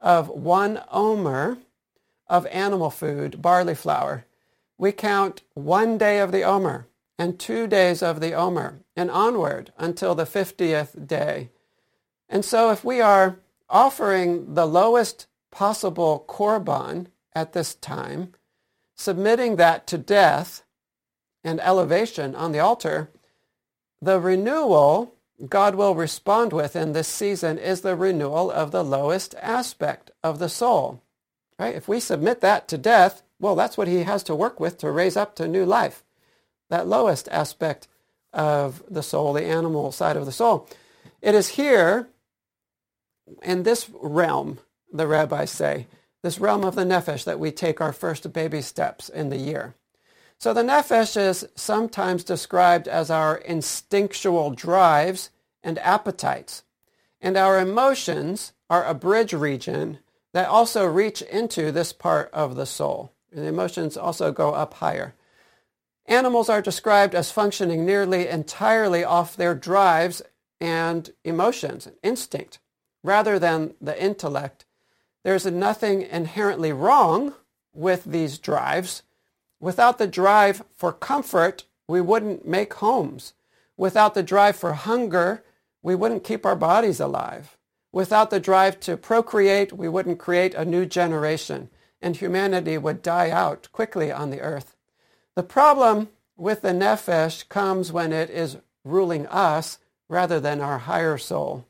[0.00, 1.58] of one Omer
[2.26, 4.24] of animal food, barley flour.
[4.78, 9.72] We count one day of the Omer and two days of the Omer and onward
[9.78, 11.50] until the 50th day.
[12.28, 18.32] And so if we are offering the lowest possible korban at this time,
[18.94, 20.62] submitting that to death
[21.42, 23.10] and elevation on the altar,
[24.04, 25.14] the renewal
[25.48, 30.38] God will respond with in this season is the renewal of the lowest aspect of
[30.38, 31.02] the soul.
[31.58, 31.74] Right?
[31.74, 34.90] If we submit that to death, well, that's what he has to work with to
[34.90, 36.04] raise up to new life.
[36.70, 37.88] That lowest aspect
[38.32, 40.68] of the soul, the animal side of the soul.
[41.20, 42.08] It is here
[43.42, 44.58] in this realm
[44.92, 45.86] the rabbis say,
[46.22, 49.74] this realm of the nefesh that we take our first baby steps in the year.
[50.44, 55.30] So the nefesh is sometimes described as our instinctual drives
[55.62, 56.64] and appetites.
[57.18, 60.00] And our emotions are a bridge region
[60.34, 63.10] that also reach into this part of the soul.
[63.32, 65.14] And the emotions also go up higher.
[66.04, 70.20] Animals are described as functioning nearly entirely off their drives
[70.60, 72.58] and emotions, and instinct,
[73.02, 74.66] rather than the intellect
[75.22, 77.32] there's nothing inherently wrong
[77.72, 79.04] with these drives.
[79.64, 83.32] Without the drive for comfort, we wouldn't make homes.
[83.78, 85.42] Without the drive for hunger,
[85.82, 87.56] we wouldn't keep our bodies alive.
[87.90, 91.70] Without the drive to procreate, we wouldn't create a new generation,
[92.02, 94.76] and humanity would die out quickly on the earth.
[95.34, 99.78] The problem with the nefesh comes when it is ruling us
[100.10, 101.64] rather than our higher soul,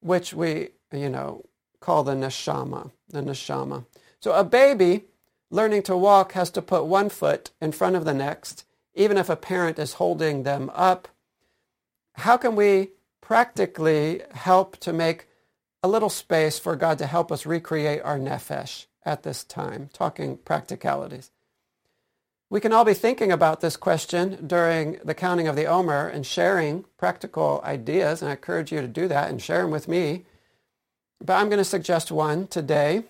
[0.00, 1.44] which we, you know,
[1.78, 3.86] call the neshama, the neshama.
[4.18, 5.04] So a baby
[5.50, 9.28] learning to walk has to put one foot in front of the next, even if
[9.28, 11.08] a parent is holding them up.
[12.14, 15.28] How can we practically help to make
[15.82, 20.36] a little space for God to help us recreate our nefesh at this time, talking
[20.38, 21.30] practicalities?
[22.50, 26.24] We can all be thinking about this question during the counting of the Omer and
[26.26, 30.24] sharing practical ideas, and I encourage you to do that and share them with me
[31.24, 33.04] but I'm going to suggest one today.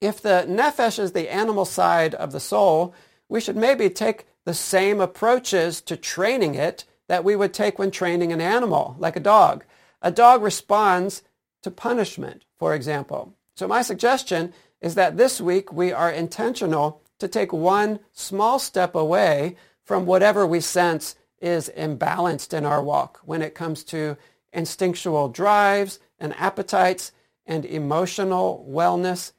[0.00, 2.94] If the nefesh is the animal side of the soul,
[3.28, 7.90] we should maybe take the same approaches to training it that we would take when
[7.90, 9.64] training an animal, like a dog.
[10.00, 11.22] A dog responds
[11.62, 13.34] to punishment, for example.
[13.56, 18.94] So my suggestion is that this week we are intentional to take one small step
[18.94, 24.16] away from whatever we sense is imbalanced in our walk when it comes to
[24.52, 27.10] instinctual drives and appetites
[27.46, 29.32] and emotional wellness.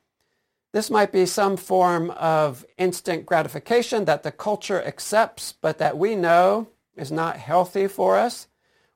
[0.71, 6.15] This might be some form of instant gratification that the culture accepts, but that we
[6.15, 8.47] know is not healthy for us.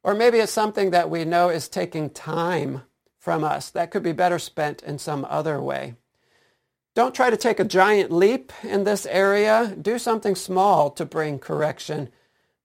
[0.04, 2.84] Or maybe it's something that we know is taking time
[3.18, 5.96] from us that could be better spent in some other way.
[6.94, 9.76] Don't try to take a giant leap in this area.
[9.82, 12.10] Do something small to bring correction,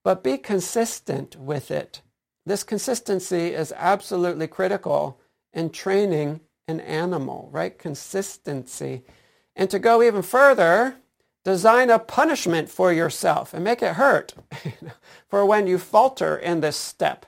[0.05, 2.03] but be consistent with it.
[2.45, 5.19] This consistency is absolutely critical
[5.53, 7.77] in training an animal, right?
[7.77, 9.03] Consistency.
[9.57, 10.97] And to go even further,
[11.45, 14.35] design a punishment for yourself and make it hurt
[15.29, 17.27] for when you falter in this step.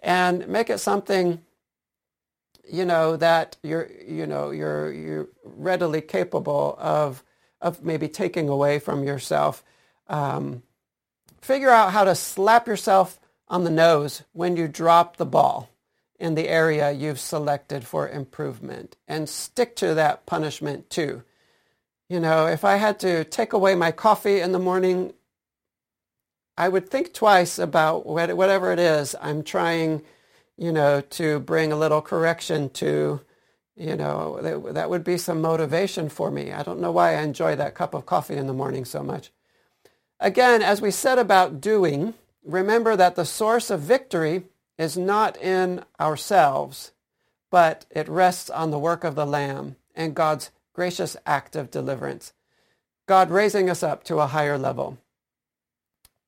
[0.00, 1.40] And make it something,
[2.70, 7.24] you know, that you're, you know, you're, you're readily capable of,
[7.60, 9.64] of maybe taking away from yourself.
[10.06, 10.62] Um,
[11.40, 15.68] figure out how to slap yourself on the nose when you drop the ball
[16.18, 21.22] in the area you've selected for improvement and stick to that punishment too.
[22.08, 25.12] You know, if I had to take away my coffee in the morning,
[26.56, 30.02] I would think twice about whatever it is I'm trying,
[30.56, 33.20] you know, to bring a little correction to,
[33.76, 34.40] you know,
[34.72, 36.50] that, would be some motivation for me.
[36.50, 39.30] I don't know why I enjoy that cup of coffee in the morning so much.
[40.18, 44.44] Again, as we said about doing, remember that the source of victory
[44.78, 46.92] is not in ourselves,
[47.50, 52.32] but it rests on the work of the Lamb and God's gracious act of deliverance.
[53.06, 54.98] God raising us up to a higher level.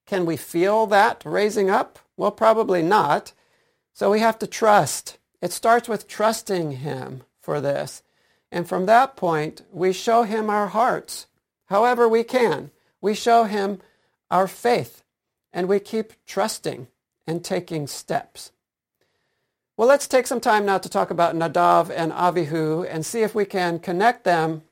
[0.07, 2.01] Can we feel that raising up?
[2.17, 3.33] Well, probably not.
[3.93, 5.19] So we have to trust.
[5.41, 8.03] It starts with trusting Him for this.
[8.51, 11.27] And from that point, we show Him our hearts,
[11.67, 12.73] however we can.
[13.01, 13.81] We show Him
[14.31, 15.05] our faith,
[15.53, 16.89] and we keep trusting
[17.31, 18.51] and taking steps.
[19.77, 23.37] Well, let's take some time now to talk about Nadav and Avihu and see if
[23.37, 24.63] we can connect them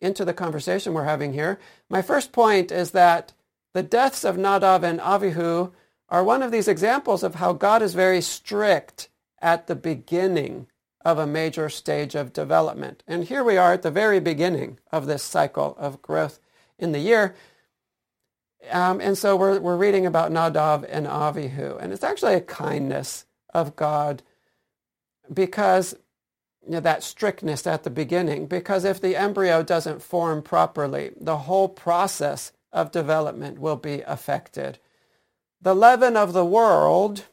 [0.00, 1.60] into the conversation we're having here.
[1.90, 3.34] My first point is that
[3.74, 5.72] the deaths of Nadav and Avihu
[6.08, 9.10] are one of these examples of how God is very strict
[9.42, 10.68] at the beginning
[11.04, 13.02] of a major stage of development.
[13.06, 16.38] And here we are at the very beginning of this cycle of growth
[16.78, 17.34] in the year.
[18.70, 21.80] Um, and so we're, we're reading about Nadav and Avihu.
[21.80, 24.22] And it's actually a kindness of God
[25.32, 25.94] because
[26.64, 28.46] you know, that strictness at the beginning.
[28.46, 34.78] Because if the embryo doesn't form properly, the whole process of development will be affected.
[35.62, 37.24] The leaven of the world,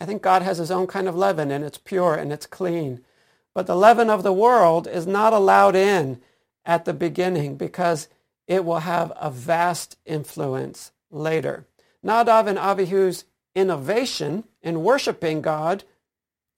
[0.00, 3.04] I think God has his own kind of leaven and it's pure and it's clean.
[3.54, 6.20] But the leaven of the world is not allowed in
[6.64, 8.08] at the beginning because
[8.46, 11.66] it will have a vast influence later.
[12.04, 13.24] Nadav and Avihu's
[13.54, 15.84] innovation in worshiping God,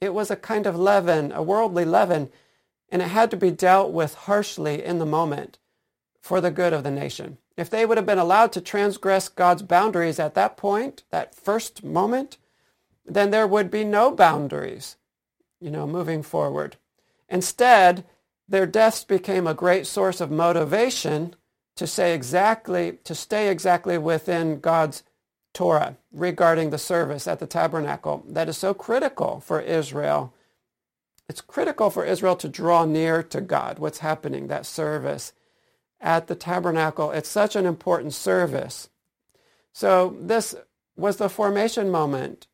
[0.01, 2.30] it was a kind of leaven, a worldly leaven,
[2.91, 5.59] and it had to be dealt with harshly in the moment
[6.20, 7.39] for the good of the nation.
[7.57, 11.82] If they would have been allowed to transgress God's boundaries at that point, that first
[11.82, 12.39] moment,
[13.05, 14.97] then there would be no boundaries,
[15.61, 16.76] you know, moving forward.
[17.28, 18.05] Instead,
[18.49, 21.34] their deaths became a great source of motivation
[21.78, 25.04] to say exactly, to stay exactly within God's
[25.54, 30.34] Torah regarding the service at the tabernacle that is so critical for Israel.
[31.28, 35.32] It's critical for Israel to draw near to God, what's happening, that service
[36.00, 37.12] at the tabernacle.
[37.12, 38.88] It's such an important service.
[39.72, 40.56] So this
[40.96, 42.48] was the formation moment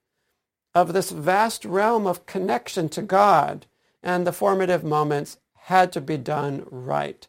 [0.74, 3.64] of this vast realm of connection to God,
[4.02, 7.26] and the formative moments had to be done right.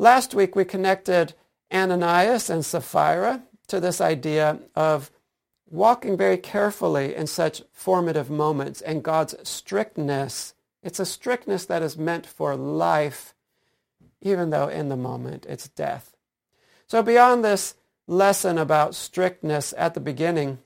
[0.00, 1.34] Last week we connected
[1.70, 5.10] Ananias and Sapphira to this idea of
[5.68, 10.54] walking very carefully in such formative moments and God's strictness.
[10.82, 13.34] It's a strictness that is meant for life,
[14.22, 16.16] even though in the moment it's death.
[16.86, 17.74] So beyond this
[18.06, 20.60] lesson about strictness at the beginning,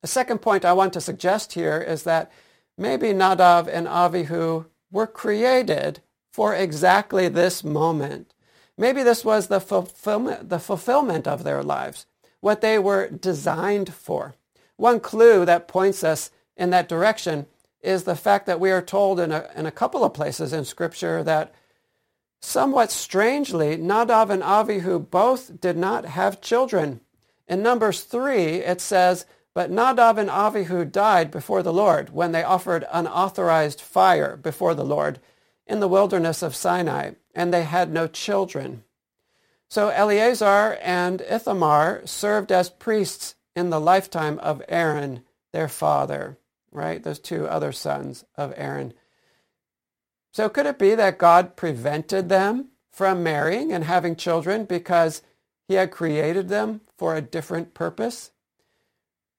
[0.00, 2.32] the second point I want to suggest here is that
[2.78, 6.00] maybe Nadav and Avihu were created
[6.32, 8.32] for exactly this moment.
[8.82, 12.04] Maybe this was the fulfillment, the fulfillment of their lives,
[12.40, 14.34] what they were designed for.
[14.74, 17.46] One clue that points us in that direction
[17.80, 20.64] is the fact that we are told in a, in a couple of places in
[20.64, 21.54] Scripture that
[22.40, 27.02] somewhat strangely, Nadav and Avihu both did not have children.
[27.46, 32.42] In Numbers 3, it says, But Nadav and Avihu died before the Lord when they
[32.42, 35.20] offered unauthorized fire before the Lord
[35.68, 38.84] in the wilderness of Sinai, and they had no children.
[39.68, 45.22] So Eleazar and Ithamar served as priests in the lifetime of Aaron,
[45.52, 46.38] their father,
[46.70, 47.02] right?
[47.02, 48.92] Those two other sons of Aaron.
[50.32, 55.22] So could it be that God prevented them from marrying and having children because
[55.68, 58.30] he had created them for a different purpose?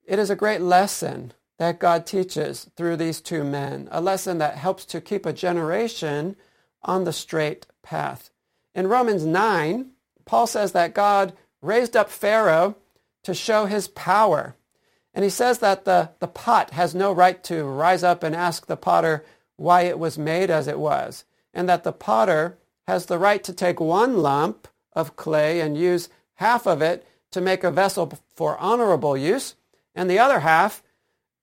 [0.04, 4.56] It is a great lesson that God teaches through these two men, a lesson that
[4.56, 6.36] helps to keep a generation
[6.84, 8.30] on the straight path.
[8.74, 9.90] In Romans 9,
[10.24, 11.32] Paul says that God
[11.62, 12.76] raised up Pharaoh
[13.22, 14.56] to show his power.
[15.12, 18.66] And he says that the, the pot has no right to rise up and ask
[18.66, 19.24] the potter
[19.56, 23.52] why it was made as it was, and that the potter has the right to
[23.52, 28.58] take one lump of clay and use half of it to make a vessel for
[28.58, 29.54] honorable use,
[29.94, 30.82] and the other half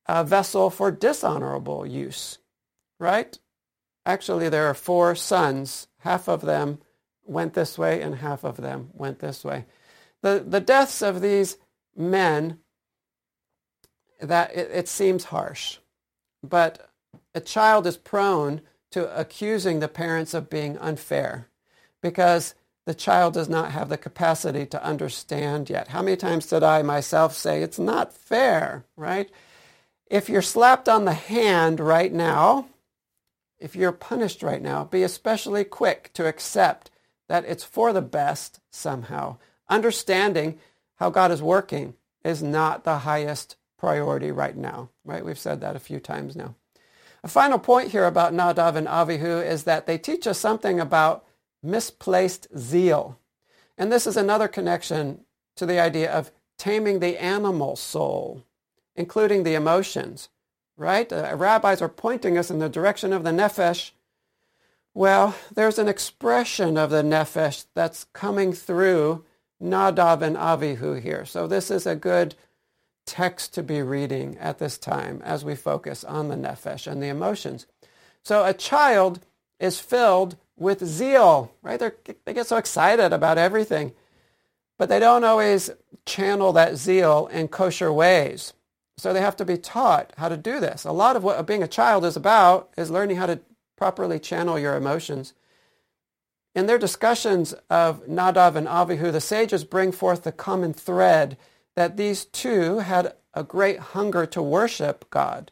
[0.06, 2.38] a vessel for dishonorable use,
[3.00, 3.40] right?
[4.06, 5.88] Actually, there are four sons.
[6.00, 6.80] Half of them
[7.26, 9.66] went this way and half of them went this way.
[10.22, 11.58] The, the deaths of these
[11.96, 12.60] men,
[14.20, 15.78] that it, it seems harsh,
[16.44, 16.90] but
[17.34, 21.48] a child is prone to accusing the parents of being unfair
[22.02, 25.90] because the child does not have the capacity to understand yet.
[25.90, 29.30] How many times did I myself say, it's not fair, right?
[30.08, 32.68] If you're slapped on the hand right now,
[33.62, 36.90] if you're punished right now, be especially quick to accept
[37.30, 39.38] that it's for the best somehow.
[39.70, 40.60] Understanding
[40.96, 41.94] how God is working
[42.26, 45.24] is not the highest priority right now, right?
[45.24, 46.56] We've said that a few times now.
[47.24, 51.24] A final point here about Nadav and Avihu is that they teach us something about
[51.64, 53.20] misplaced zeal.
[53.78, 55.22] And this is another connection
[55.56, 58.44] to the idea of taming the animal soul,
[58.96, 60.30] including the emotions,
[60.82, 61.12] right?
[61.14, 63.92] Uh, rabbis are pointing us in the direction of the nefesh.
[64.94, 69.24] Well, there's an expression of the nefesh that's coming through
[69.62, 71.24] Nadav and Avihu here.
[71.24, 72.36] So this is a good
[73.06, 77.08] text to be reading at this time as we focus on the nefesh and the
[77.08, 77.68] emotions.
[78.24, 79.20] So a child
[79.60, 81.80] is filled with zeal, right?
[81.80, 83.94] They're, they get so excited about everything,
[84.78, 85.70] but they don't always
[86.06, 88.54] channel that zeal in kosher ways.
[89.02, 90.84] So they have to be taught how to do this.
[90.84, 93.40] A lot of what being a child is about is learning how to
[93.76, 95.34] properly channel your emotions.
[96.54, 101.36] In their discussions of Nadav and Avihu, the sages bring forth the common thread
[101.76, 105.52] that these two had a great hunger to worship God.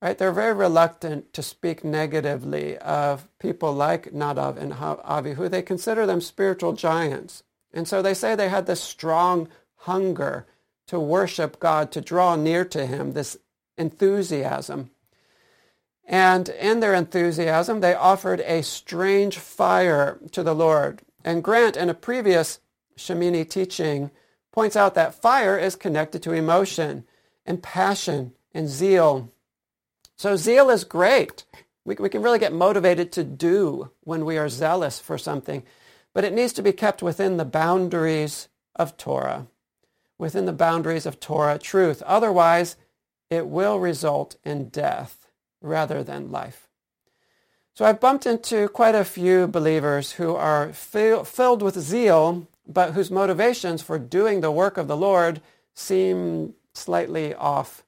[0.00, 0.16] Right?
[0.16, 5.50] They're very reluctant to speak negatively of people like Nadav and Avihu.
[5.50, 7.42] They consider them spiritual giants.
[7.70, 10.46] And so they say they had this strong hunger
[10.88, 13.36] to worship God, to draw near to him, this
[13.76, 14.90] enthusiasm.
[16.04, 21.02] And in their enthusiasm, they offered a strange fire to the Lord.
[21.24, 22.60] And Grant, in a previous
[22.96, 24.10] Shemini teaching,
[24.50, 27.04] points out that fire is connected to emotion
[27.44, 29.30] and passion and zeal.
[30.16, 31.44] So zeal is great.
[31.84, 35.62] We, we can really get motivated to do when we are zealous for something,
[36.12, 39.46] but it needs to be kept within the boundaries of Torah,
[40.18, 42.02] within the boundaries of Torah truth.
[42.02, 42.76] Otherwise,
[43.30, 45.26] it will result in death
[45.60, 46.68] rather than life.
[47.74, 52.92] So I've bumped into quite a few believers who are fill, filled with zeal but
[52.92, 55.40] whose motivations for doing the work of the Lord
[55.74, 57.84] seem slightly off.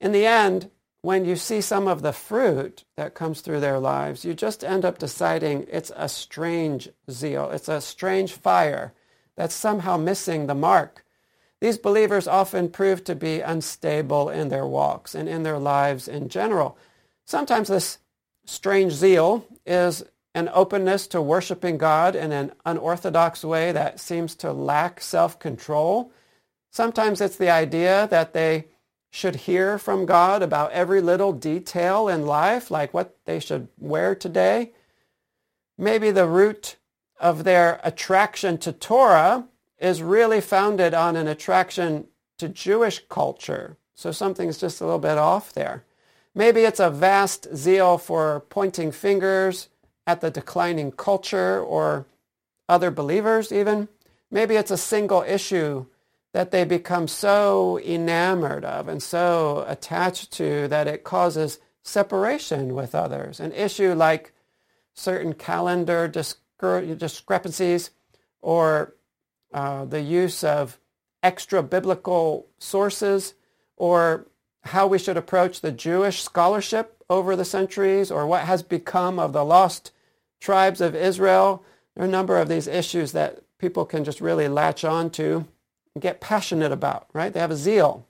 [0.00, 0.70] In the end,
[1.02, 4.84] when you see some of the fruit that comes through their lives, you just end
[4.84, 7.50] up deciding it's a strange zeal.
[7.50, 8.92] It's a strange fire
[9.36, 11.04] that's somehow missing the mark.
[11.60, 16.28] These believers often prove to be unstable in their walks and in their lives in
[16.28, 16.78] general.
[17.26, 17.98] Sometimes this
[18.46, 20.04] strange zeal is
[20.34, 26.12] an openness to worshiping God in an unorthodox way that seems to lack self-control.
[26.70, 28.66] Sometimes it's the idea that they
[29.10, 34.14] should hear from God about every little detail in life, like what they should wear
[34.14, 34.72] today.
[35.76, 36.76] Maybe the root
[37.18, 39.48] of their attraction to Torah
[39.78, 42.06] is really founded on an attraction
[42.38, 43.76] to Jewish culture.
[43.94, 45.84] So something's just a little bit off there.
[46.34, 49.68] Maybe it's a vast zeal for pointing fingers
[50.06, 52.06] at the declining culture or
[52.68, 53.88] other believers even.
[54.30, 55.86] Maybe it's a single issue
[56.32, 62.94] that they become so enamored of and so attached to that it causes separation with
[62.94, 63.40] others.
[63.40, 64.32] An issue like
[64.94, 67.90] certain calendar discrepancies
[68.42, 68.94] or
[69.52, 70.78] uh, the use of
[71.22, 73.34] extra biblical sources
[73.76, 74.26] or
[74.64, 79.32] how we should approach the Jewish scholarship over the centuries or what has become of
[79.32, 79.92] the lost
[80.40, 81.64] tribes of Israel.
[81.94, 85.46] There are a number of these issues that people can just really latch on to
[85.94, 87.32] and get passionate about, right?
[87.32, 88.06] They have a zeal.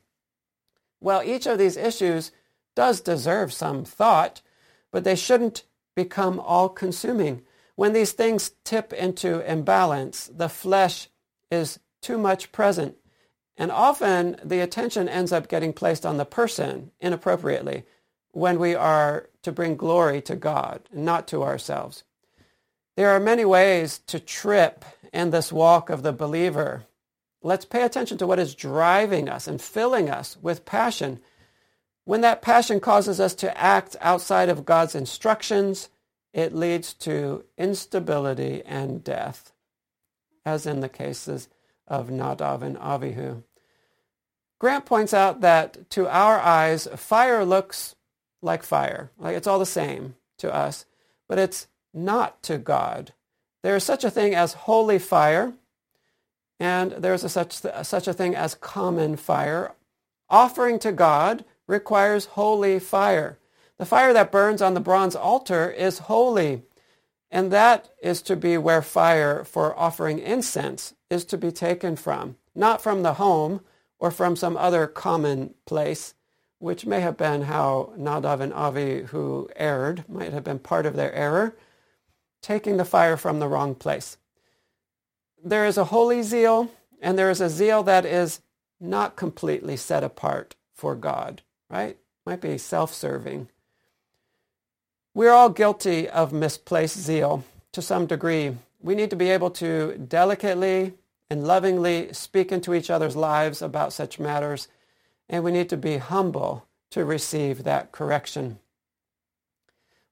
[1.01, 2.32] Well, each of these issues
[2.74, 4.43] does deserve some thought,
[4.91, 5.64] but they shouldn't
[5.95, 7.43] become all-consuming.
[7.76, 11.09] When these things tip into imbalance, the flesh
[11.51, 12.96] is too much present.
[13.57, 17.84] And often the attention ends up getting placed on the person inappropriately
[18.32, 22.05] when we are to bring glory to God, not to ourselves.
[22.96, 26.84] There are many ways to trip in this walk of the believer.
[27.42, 31.20] Let's pay attention to what is driving us and filling us with passion.
[32.05, 35.88] When that passion causes us to act outside of God's instructions,
[36.32, 39.53] it leads to instability and death,
[40.49, 41.49] as in the cases
[41.86, 43.42] of Nadav and Avihu.
[44.59, 47.94] Grant points out that to our eyes, fire looks
[48.42, 49.11] like fire.
[49.18, 50.86] Like it's all the same to us,
[51.28, 53.12] but it's not to God.
[53.62, 55.53] There is such a thing as holy fire,
[56.59, 59.74] and there is a such, such a thing as common fire.
[60.30, 63.38] Offering to God requires holy fire.
[63.78, 66.62] The fire that burns on the bronze altar is holy.
[67.31, 72.37] And that is to be where fire for offering incense is to be taken from,
[72.55, 73.61] not from the home
[73.99, 76.14] or from some other common place,
[76.59, 81.12] which may have been how Nadav and Avihu erred, might have been part of their
[81.12, 81.57] error,
[82.41, 84.16] taking the fire from the wrong place.
[85.45, 86.70] There is a holy zeal,
[87.01, 88.41] and there is a zeal that is
[88.81, 91.97] not completely set apart for God, right?
[92.24, 93.49] Might be self-serving.
[95.14, 98.56] We're all guilty of misplaced zeal to some degree.
[98.80, 100.94] We need to be able to delicately
[101.30, 104.68] and lovingly speak into each other's lives about such matters,
[105.28, 108.59] and we need to be humble to receive that correction.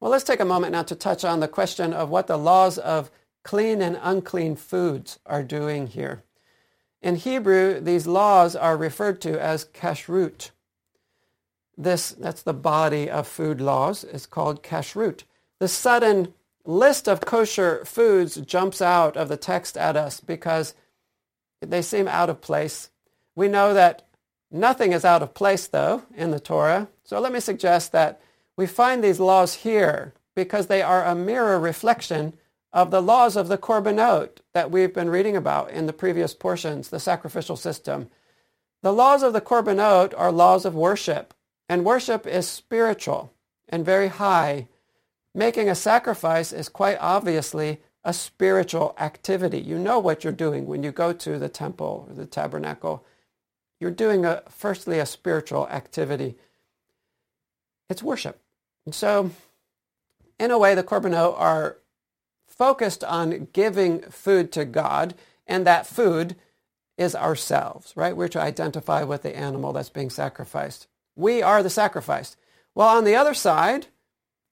[0.00, 2.76] Well, let's take a moment now to touch on the question of what the laws
[2.76, 3.10] of
[3.44, 6.22] clean and unclean foods are doing here.
[7.00, 10.50] In Hebrew, these laws are referred to as kashrut.
[11.76, 15.24] This, that's the body of food laws, is called kashrut.
[15.60, 20.74] The sudden list of kosher foods jumps out of the text at us because
[21.60, 22.90] they seem out of place.
[23.34, 24.06] We know that
[24.50, 26.88] nothing is out of place, though, in the Torah.
[27.04, 28.20] So let me suggest that
[28.56, 32.34] we find these laws here because they are a mirror reflection
[32.72, 36.88] of the laws of the korbanot that we've been reading about in the previous portions,
[36.88, 38.08] the sacrificial system.
[38.82, 41.32] The laws of the korbanot are laws of worship,
[41.68, 43.32] and worship is spiritual
[43.68, 44.68] and very high.
[45.34, 49.58] Making a sacrifice is quite obviously a spiritual activity.
[49.58, 53.04] You know what you're doing when you go to the temple or the tabernacle.
[53.80, 56.36] You're doing, a, firstly, a spiritual activity.
[57.90, 58.40] It's worship.
[58.86, 59.32] And so,
[60.38, 61.78] in a way, the korbanot are
[62.46, 65.14] focused on giving food to God,
[65.46, 66.36] and that food
[66.96, 68.16] is ourselves, right?
[68.16, 70.86] We're to identify with the animal that's being sacrificed.
[71.16, 72.36] We are the sacrifice.
[72.74, 73.88] Well, on the other side,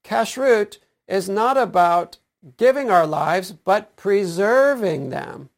[0.03, 2.17] kashrut is not about
[2.57, 5.51] giving our lives, but preserving them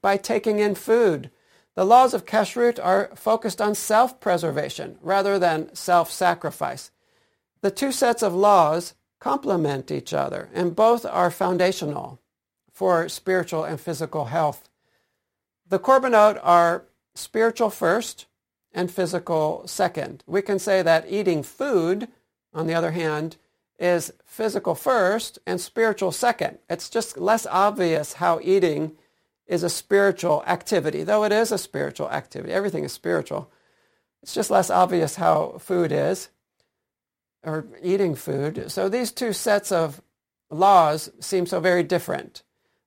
[0.00, 1.30] by taking in food.
[1.74, 6.92] The laws of kashrut are focused on self-preservation rather than self-sacrifice.
[7.62, 12.20] The two sets of laws complement each other, and both are foundational
[12.70, 14.68] for spiritual and physical health.
[15.66, 16.84] The korbanot are
[17.14, 18.26] spiritual first
[18.74, 20.24] and physical second.
[20.26, 22.08] We can say that eating food,
[22.52, 23.36] on the other hand,
[23.78, 26.58] is physical first and spiritual second.
[26.68, 28.92] It's just less obvious how eating
[29.46, 32.52] is a spiritual activity, though it is a spiritual activity.
[32.52, 33.50] Everything is spiritual.
[34.22, 36.30] It's just less obvious how food is
[37.44, 38.70] or eating food.
[38.70, 40.00] So these two sets of
[40.50, 42.42] laws seem so very different,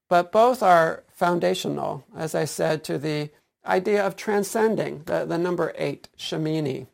[0.08, 3.30] but both are foundational, as I said, to the
[3.68, 6.86] idea of transcending, the, the number eight, Shemini.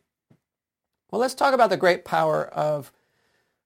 [1.09, 2.91] Well, let's talk about the great power of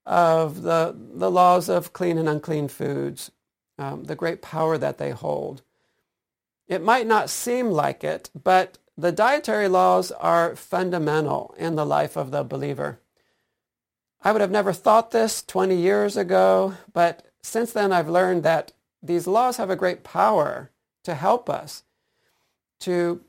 [0.06, 3.30] of the, the laws of clean and unclean foods,
[3.78, 5.62] um, the great power that they hold.
[6.68, 12.16] It might not seem like it, but the dietary laws are fundamental in the life
[12.18, 13.00] of the believer.
[14.24, 18.74] I would have never thought this 20 years ago, but since then I've learned that
[19.02, 20.72] these laws have a great power
[21.04, 21.84] to help us
[22.80, 23.22] to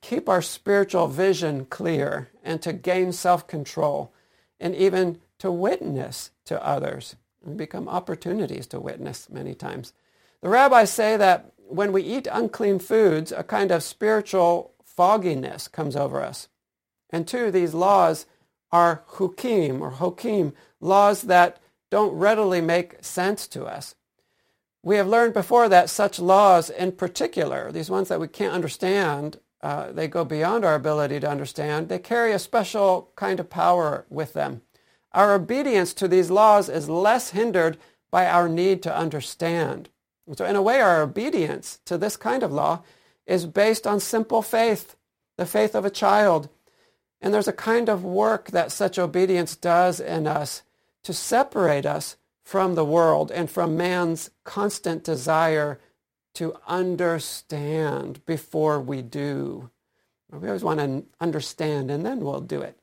[0.00, 4.12] keep our spiritual vision clear and to gain self-control
[4.58, 9.92] and even to witness to others and become opportunities to witness many times.
[10.42, 15.96] The rabbis say that when we eat unclean foods, a kind of spiritual fogginess comes
[15.96, 16.48] over us.
[17.10, 18.26] And two, these laws
[18.72, 23.94] are hukim or hokim, laws that don't readily make sense to us.
[24.86, 29.40] We have learned before that such laws in particular, these ones that we can't understand,
[29.60, 34.06] uh, they go beyond our ability to understand, they carry a special kind of power
[34.08, 34.62] with them.
[35.10, 37.78] Our obedience to these laws is less hindered
[38.12, 39.88] by our need to understand.
[40.36, 42.84] So in a way, our obedience to this kind of law
[43.26, 44.94] is based on simple faith,
[45.36, 46.48] the faith of a child.
[47.20, 50.62] And there's a kind of work that such obedience does in us
[51.02, 55.78] to separate us from the world and from man's constant desire
[56.34, 59.70] to understand before we do.
[60.30, 62.78] We always want to understand and then we'll do it.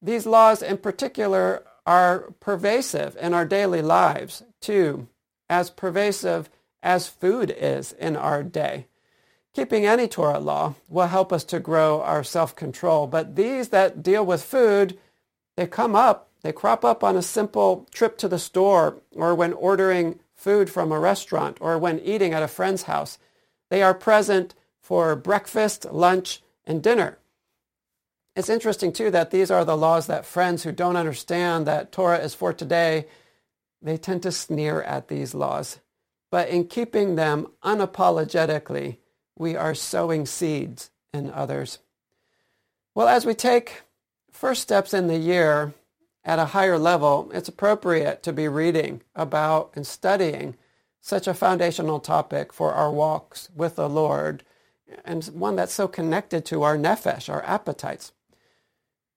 [0.00, 5.08] These laws in particular are pervasive in our daily lives too,
[5.48, 6.48] as pervasive
[6.82, 8.86] as food is in our day.
[9.52, 14.24] Keeping any Torah law will help us to grow our self-control, but these that deal
[14.24, 14.98] with food,
[15.56, 19.52] they come up, they crop up on a simple trip to the store or when
[19.52, 23.18] ordering food from a restaurant or when eating at a friend's house.
[23.68, 27.18] They are present for breakfast, lunch, and dinner.
[28.34, 32.18] It's interesting too that these are the laws that friends who don't understand that Torah
[32.18, 33.06] is for today,
[33.82, 35.78] they tend to sneer at these laws.
[36.30, 38.96] But in keeping them unapologetically,
[39.36, 41.80] we are sowing seeds in others.
[42.94, 43.82] Well, as we take
[44.32, 45.74] first steps in the year
[46.24, 50.56] at a higher level, it's appropriate to be reading about and studying
[51.00, 54.44] such a foundational topic for our walks with the Lord
[55.04, 58.12] and one that's so connected to our nephesh, our appetites.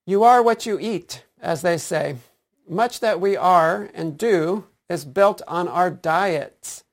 [0.06, 2.18] You are what you eat, as they say.
[2.68, 6.84] Much that we are and do is built on our diets.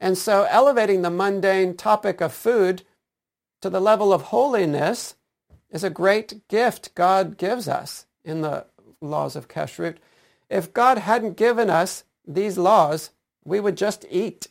[0.00, 2.82] And so elevating the mundane topic of food
[3.62, 5.14] to the level of holiness
[5.70, 8.66] is a great gift God gives us in the
[9.04, 9.96] laws of kashrut.
[10.48, 13.10] If God hadn't given us these laws,
[13.44, 14.48] we would just eat.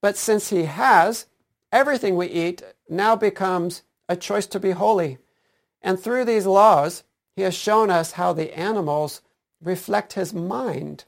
[0.00, 1.26] But since he has,
[1.72, 5.18] everything we eat now becomes a choice to be holy.
[5.82, 9.22] And through these laws, he has shown us how the animals
[9.60, 11.04] reflect his mind.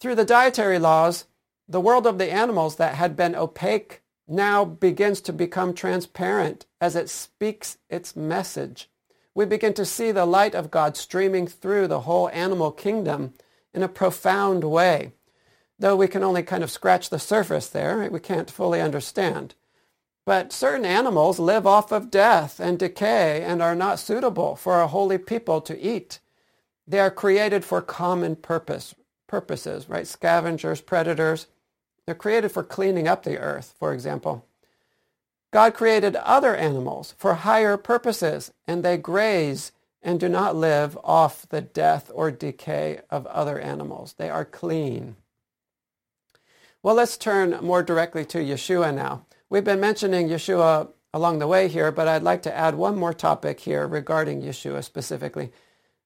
[0.00, 1.26] Through the dietary laws,
[1.68, 6.96] the world of the animals that had been opaque now begins to become transparent as
[6.96, 8.90] it speaks its message.
[9.36, 13.34] We begin to see the light of God streaming through the whole animal kingdom
[13.74, 15.12] in a profound way.
[15.78, 19.54] Though we can only kind of scratch the surface there, we can't fully understand.
[20.24, 24.86] But certain animals live off of death and decay and are not suitable for a
[24.88, 26.18] holy people to eat.
[26.88, 28.94] They are created for common purpose,
[29.26, 30.06] purposes, right?
[30.06, 31.46] Scavengers, predators.
[32.06, 34.46] They're created for cleaning up the earth, for example.
[35.52, 39.72] God created other animals for higher purposes, and they graze
[40.02, 44.14] and do not live off the death or decay of other animals.
[44.18, 45.16] They are clean.
[46.82, 49.26] Well, let's turn more directly to Yeshua now.
[49.50, 53.14] We've been mentioning Yeshua along the way here, but I'd like to add one more
[53.14, 55.50] topic here regarding Yeshua specifically.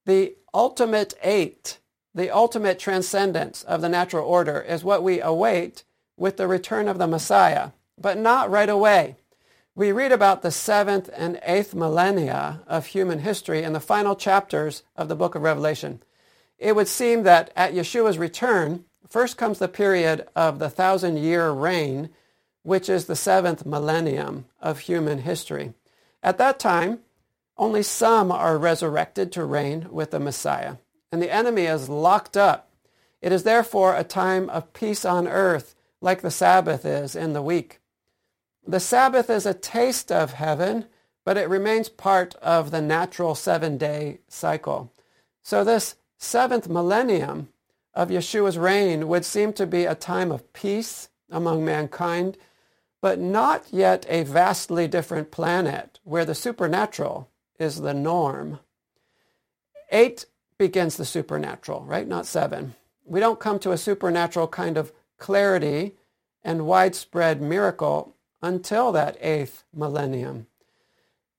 [0.07, 1.79] The ultimate eight,
[2.15, 5.85] the ultimate transcendence of the natural order is what we await
[6.17, 9.17] with the return of the Messiah, but not right away.
[9.81, 14.83] We read about the seventh and eighth millennia of human history in the final chapters
[14.95, 16.03] of the book of Revelation.
[16.59, 21.51] It would seem that at Yeshua's return, first comes the period of the thousand year
[21.51, 22.11] reign
[22.63, 25.73] which is the seventh millennium of human history.
[26.23, 26.99] At that time,
[27.57, 30.77] only some are resurrected to reign with the Messiah,
[31.11, 32.69] and the enemy is locked up.
[33.23, 37.41] It is therefore a time of peace on earth, like the Sabbath is in the
[37.41, 37.80] week.
[38.71, 40.87] The Sabbath is a taste of heaven,
[41.25, 44.93] but it remains part of the natural seven-day cycle.
[45.43, 47.49] So this seventh millennium
[47.95, 52.37] of Yeshua's reign would seem to be a time of peace among mankind
[53.01, 58.61] but not yet a vastly different planet where the supernatural is the norm.
[59.91, 60.27] Eight
[60.59, 62.07] begins the supernatural, right?
[62.07, 62.75] Not seven.
[63.05, 65.97] We don't come to a supernatural kind of clarity
[66.45, 70.47] and widespread miracle until that eighth millennium.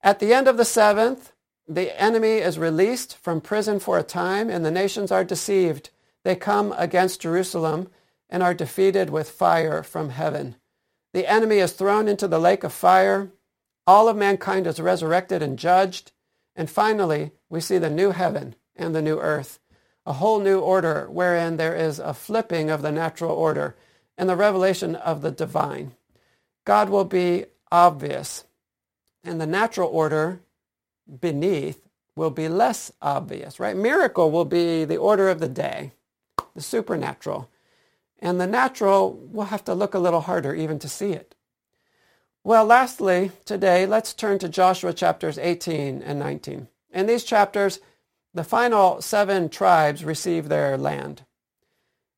[0.03, 1.33] At the end of the seventh,
[1.67, 5.89] the enemy is released from prison for a time and the nations are deceived.
[6.23, 7.89] They come against Jerusalem
[8.29, 10.55] and are defeated with fire from heaven.
[11.13, 13.31] The enemy is thrown into the lake of fire.
[13.85, 16.11] All of mankind is resurrected and judged.
[16.55, 19.59] And finally, we see the new heaven and the new earth,
[20.05, 23.75] a whole new order wherein there is a flipping of the natural order
[24.17, 25.93] and the revelation of the divine.
[26.65, 28.45] God will be obvious,
[29.23, 30.41] and the natural order
[31.19, 33.75] beneath will be less obvious, right?
[33.75, 35.93] Miracle will be the order of the day,
[36.55, 37.49] the supernatural.
[38.19, 41.33] And the natural, we'll have to look a little harder even to see it.
[42.43, 46.67] Well, lastly, today, let's turn to Joshua chapters 18 and 19.
[46.91, 47.79] In these chapters,
[48.33, 51.23] the final seven tribes receive their land.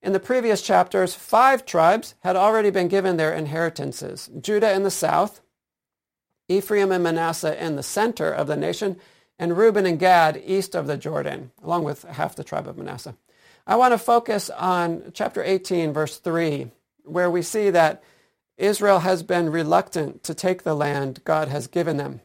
[0.03, 4.29] In the previous chapters, five tribes had already been given their inheritances.
[4.39, 5.39] Judah in the south,
[6.49, 8.97] Ephraim and Manasseh in the center of the nation,
[9.39, 13.15] and Reuben and Gad east of the Jordan, along with half the tribe of Manasseh.
[13.65, 16.69] I want to focus on chapter 18, verse 3,
[17.05, 18.03] where we see that
[18.57, 22.19] Israel has been reluctant to take the land God has given them.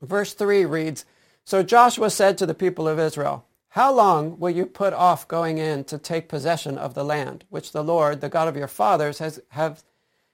[0.00, 1.04] Verse 3 reads,
[1.44, 3.44] So Joshua said to the people of Israel,
[3.74, 7.72] How long will you put off going in to take possession of the land, which
[7.72, 9.82] the Lord, the God of your fathers, has, have,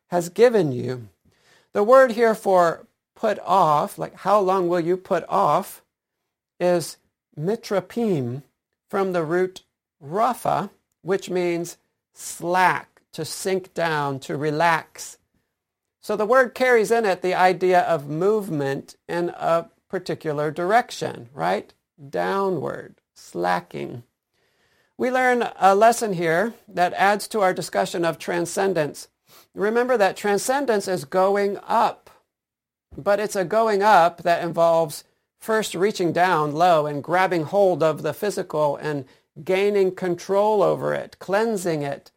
[0.08, 1.08] has given you?
[1.72, 2.86] The word here for
[3.16, 5.80] put off, like how long will you put off,
[6.60, 6.98] is
[7.34, 8.42] mitrapim
[8.90, 9.62] from the root
[10.00, 10.68] rafa,
[11.00, 11.78] which means
[12.12, 15.16] slack, to sink down, to relax.
[16.02, 21.72] So the word carries in it the idea of movement in a particular direction, right?
[22.10, 24.02] Downward, slacking.
[24.96, 29.08] We learn a lesson here that adds to our discussion of transcendence.
[29.54, 32.10] Remember that transcendence is going up,
[32.96, 35.04] but it's a going up that involves
[35.38, 39.04] first reaching down low and grabbing hold of the physical and
[39.42, 42.10] gaining control over it, cleansing it,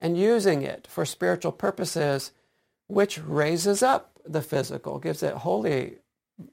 [0.00, 2.30] and using it for spiritual purposes,
[2.86, 5.96] which raises up the physical, gives it holy,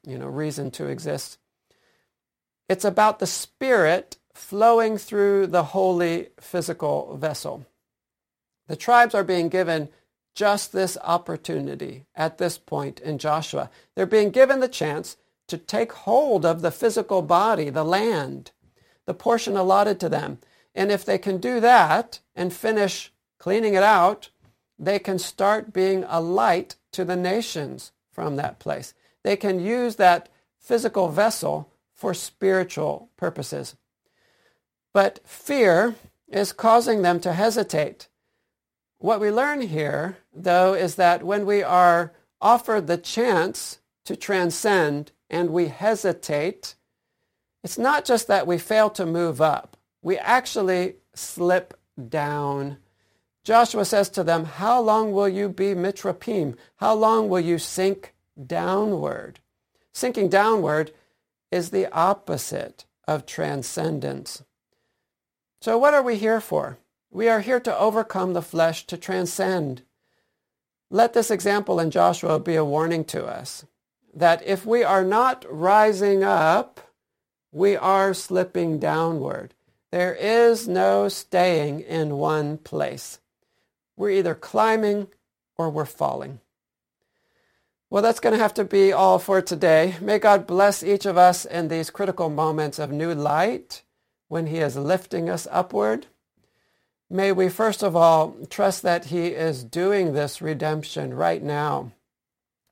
[0.03, 1.37] you know, reason to exist.
[2.68, 7.66] It's about the spirit flowing through the holy physical vessel.
[8.68, 9.89] The tribes are being given
[10.34, 13.70] just this opportunity at this point in Joshua.
[13.95, 18.51] They're being given the chance to take hold of the physical body, the land,
[19.05, 20.39] the portion allotted to them.
[20.74, 24.30] And if they can do that and finish cleaning it out,
[24.78, 28.93] they can start being a light to the nations from that place.
[29.24, 30.28] They can use that
[30.59, 33.75] physical vessel for spiritual purposes.
[34.93, 35.95] But fear
[36.27, 38.07] is causing them to hesitate.
[38.99, 45.11] What we learn here, though, is that when we are offered the chance to transcend
[45.29, 46.75] and we hesitate,
[47.63, 49.77] it's not just that we fail to move up.
[50.01, 51.73] We actually slip
[52.09, 52.77] down.
[53.43, 56.55] Joshua says to them, How long will you be mitrapim?
[56.77, 58.13] How long will you sink
[58.45, 59.39] downward?
[59.93, 60.91] Sinking downward
[61.51, 64.43] is the opposite of transcendence.
[65.61, 66.77] So what are we here for?
[67.09, 69.83] We are here to overcome the flesh, to transcend.
[70.89, 73.65] Let this example in Joshua be a warning to us
[74.13, 76.79] that if we are not rising up,
[77.51, 79.53] we are slipping downward.
[79.91, 83.19] There is no staying in one place.
[83.97, 85.07] We're either climbing
[85.57, 86.41] or we're falling.
[87.89, 89.95] Well, that's going to have to be all for today.
[90.01, 93.83] May God bless each of us in these critical moments of new light
[94.27, 96.07] when he is lifting us upward.
[97.09, 101.91] May we first of all trust that he is doing this redemption right now.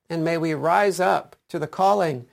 [0.09, 2.26] And may we rise up to the calling.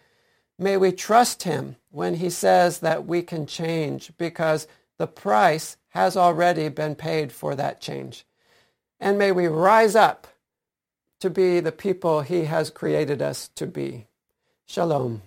[0.59, 4.67] May we trust him when he says that we can change because
[4.97, 8.25] the price has already been paid for that change.
[8.99, 10.27] And may we rise up
[11.21, 14.07] to be the people he has created us to be.
[14.67, 15.23] Shalom.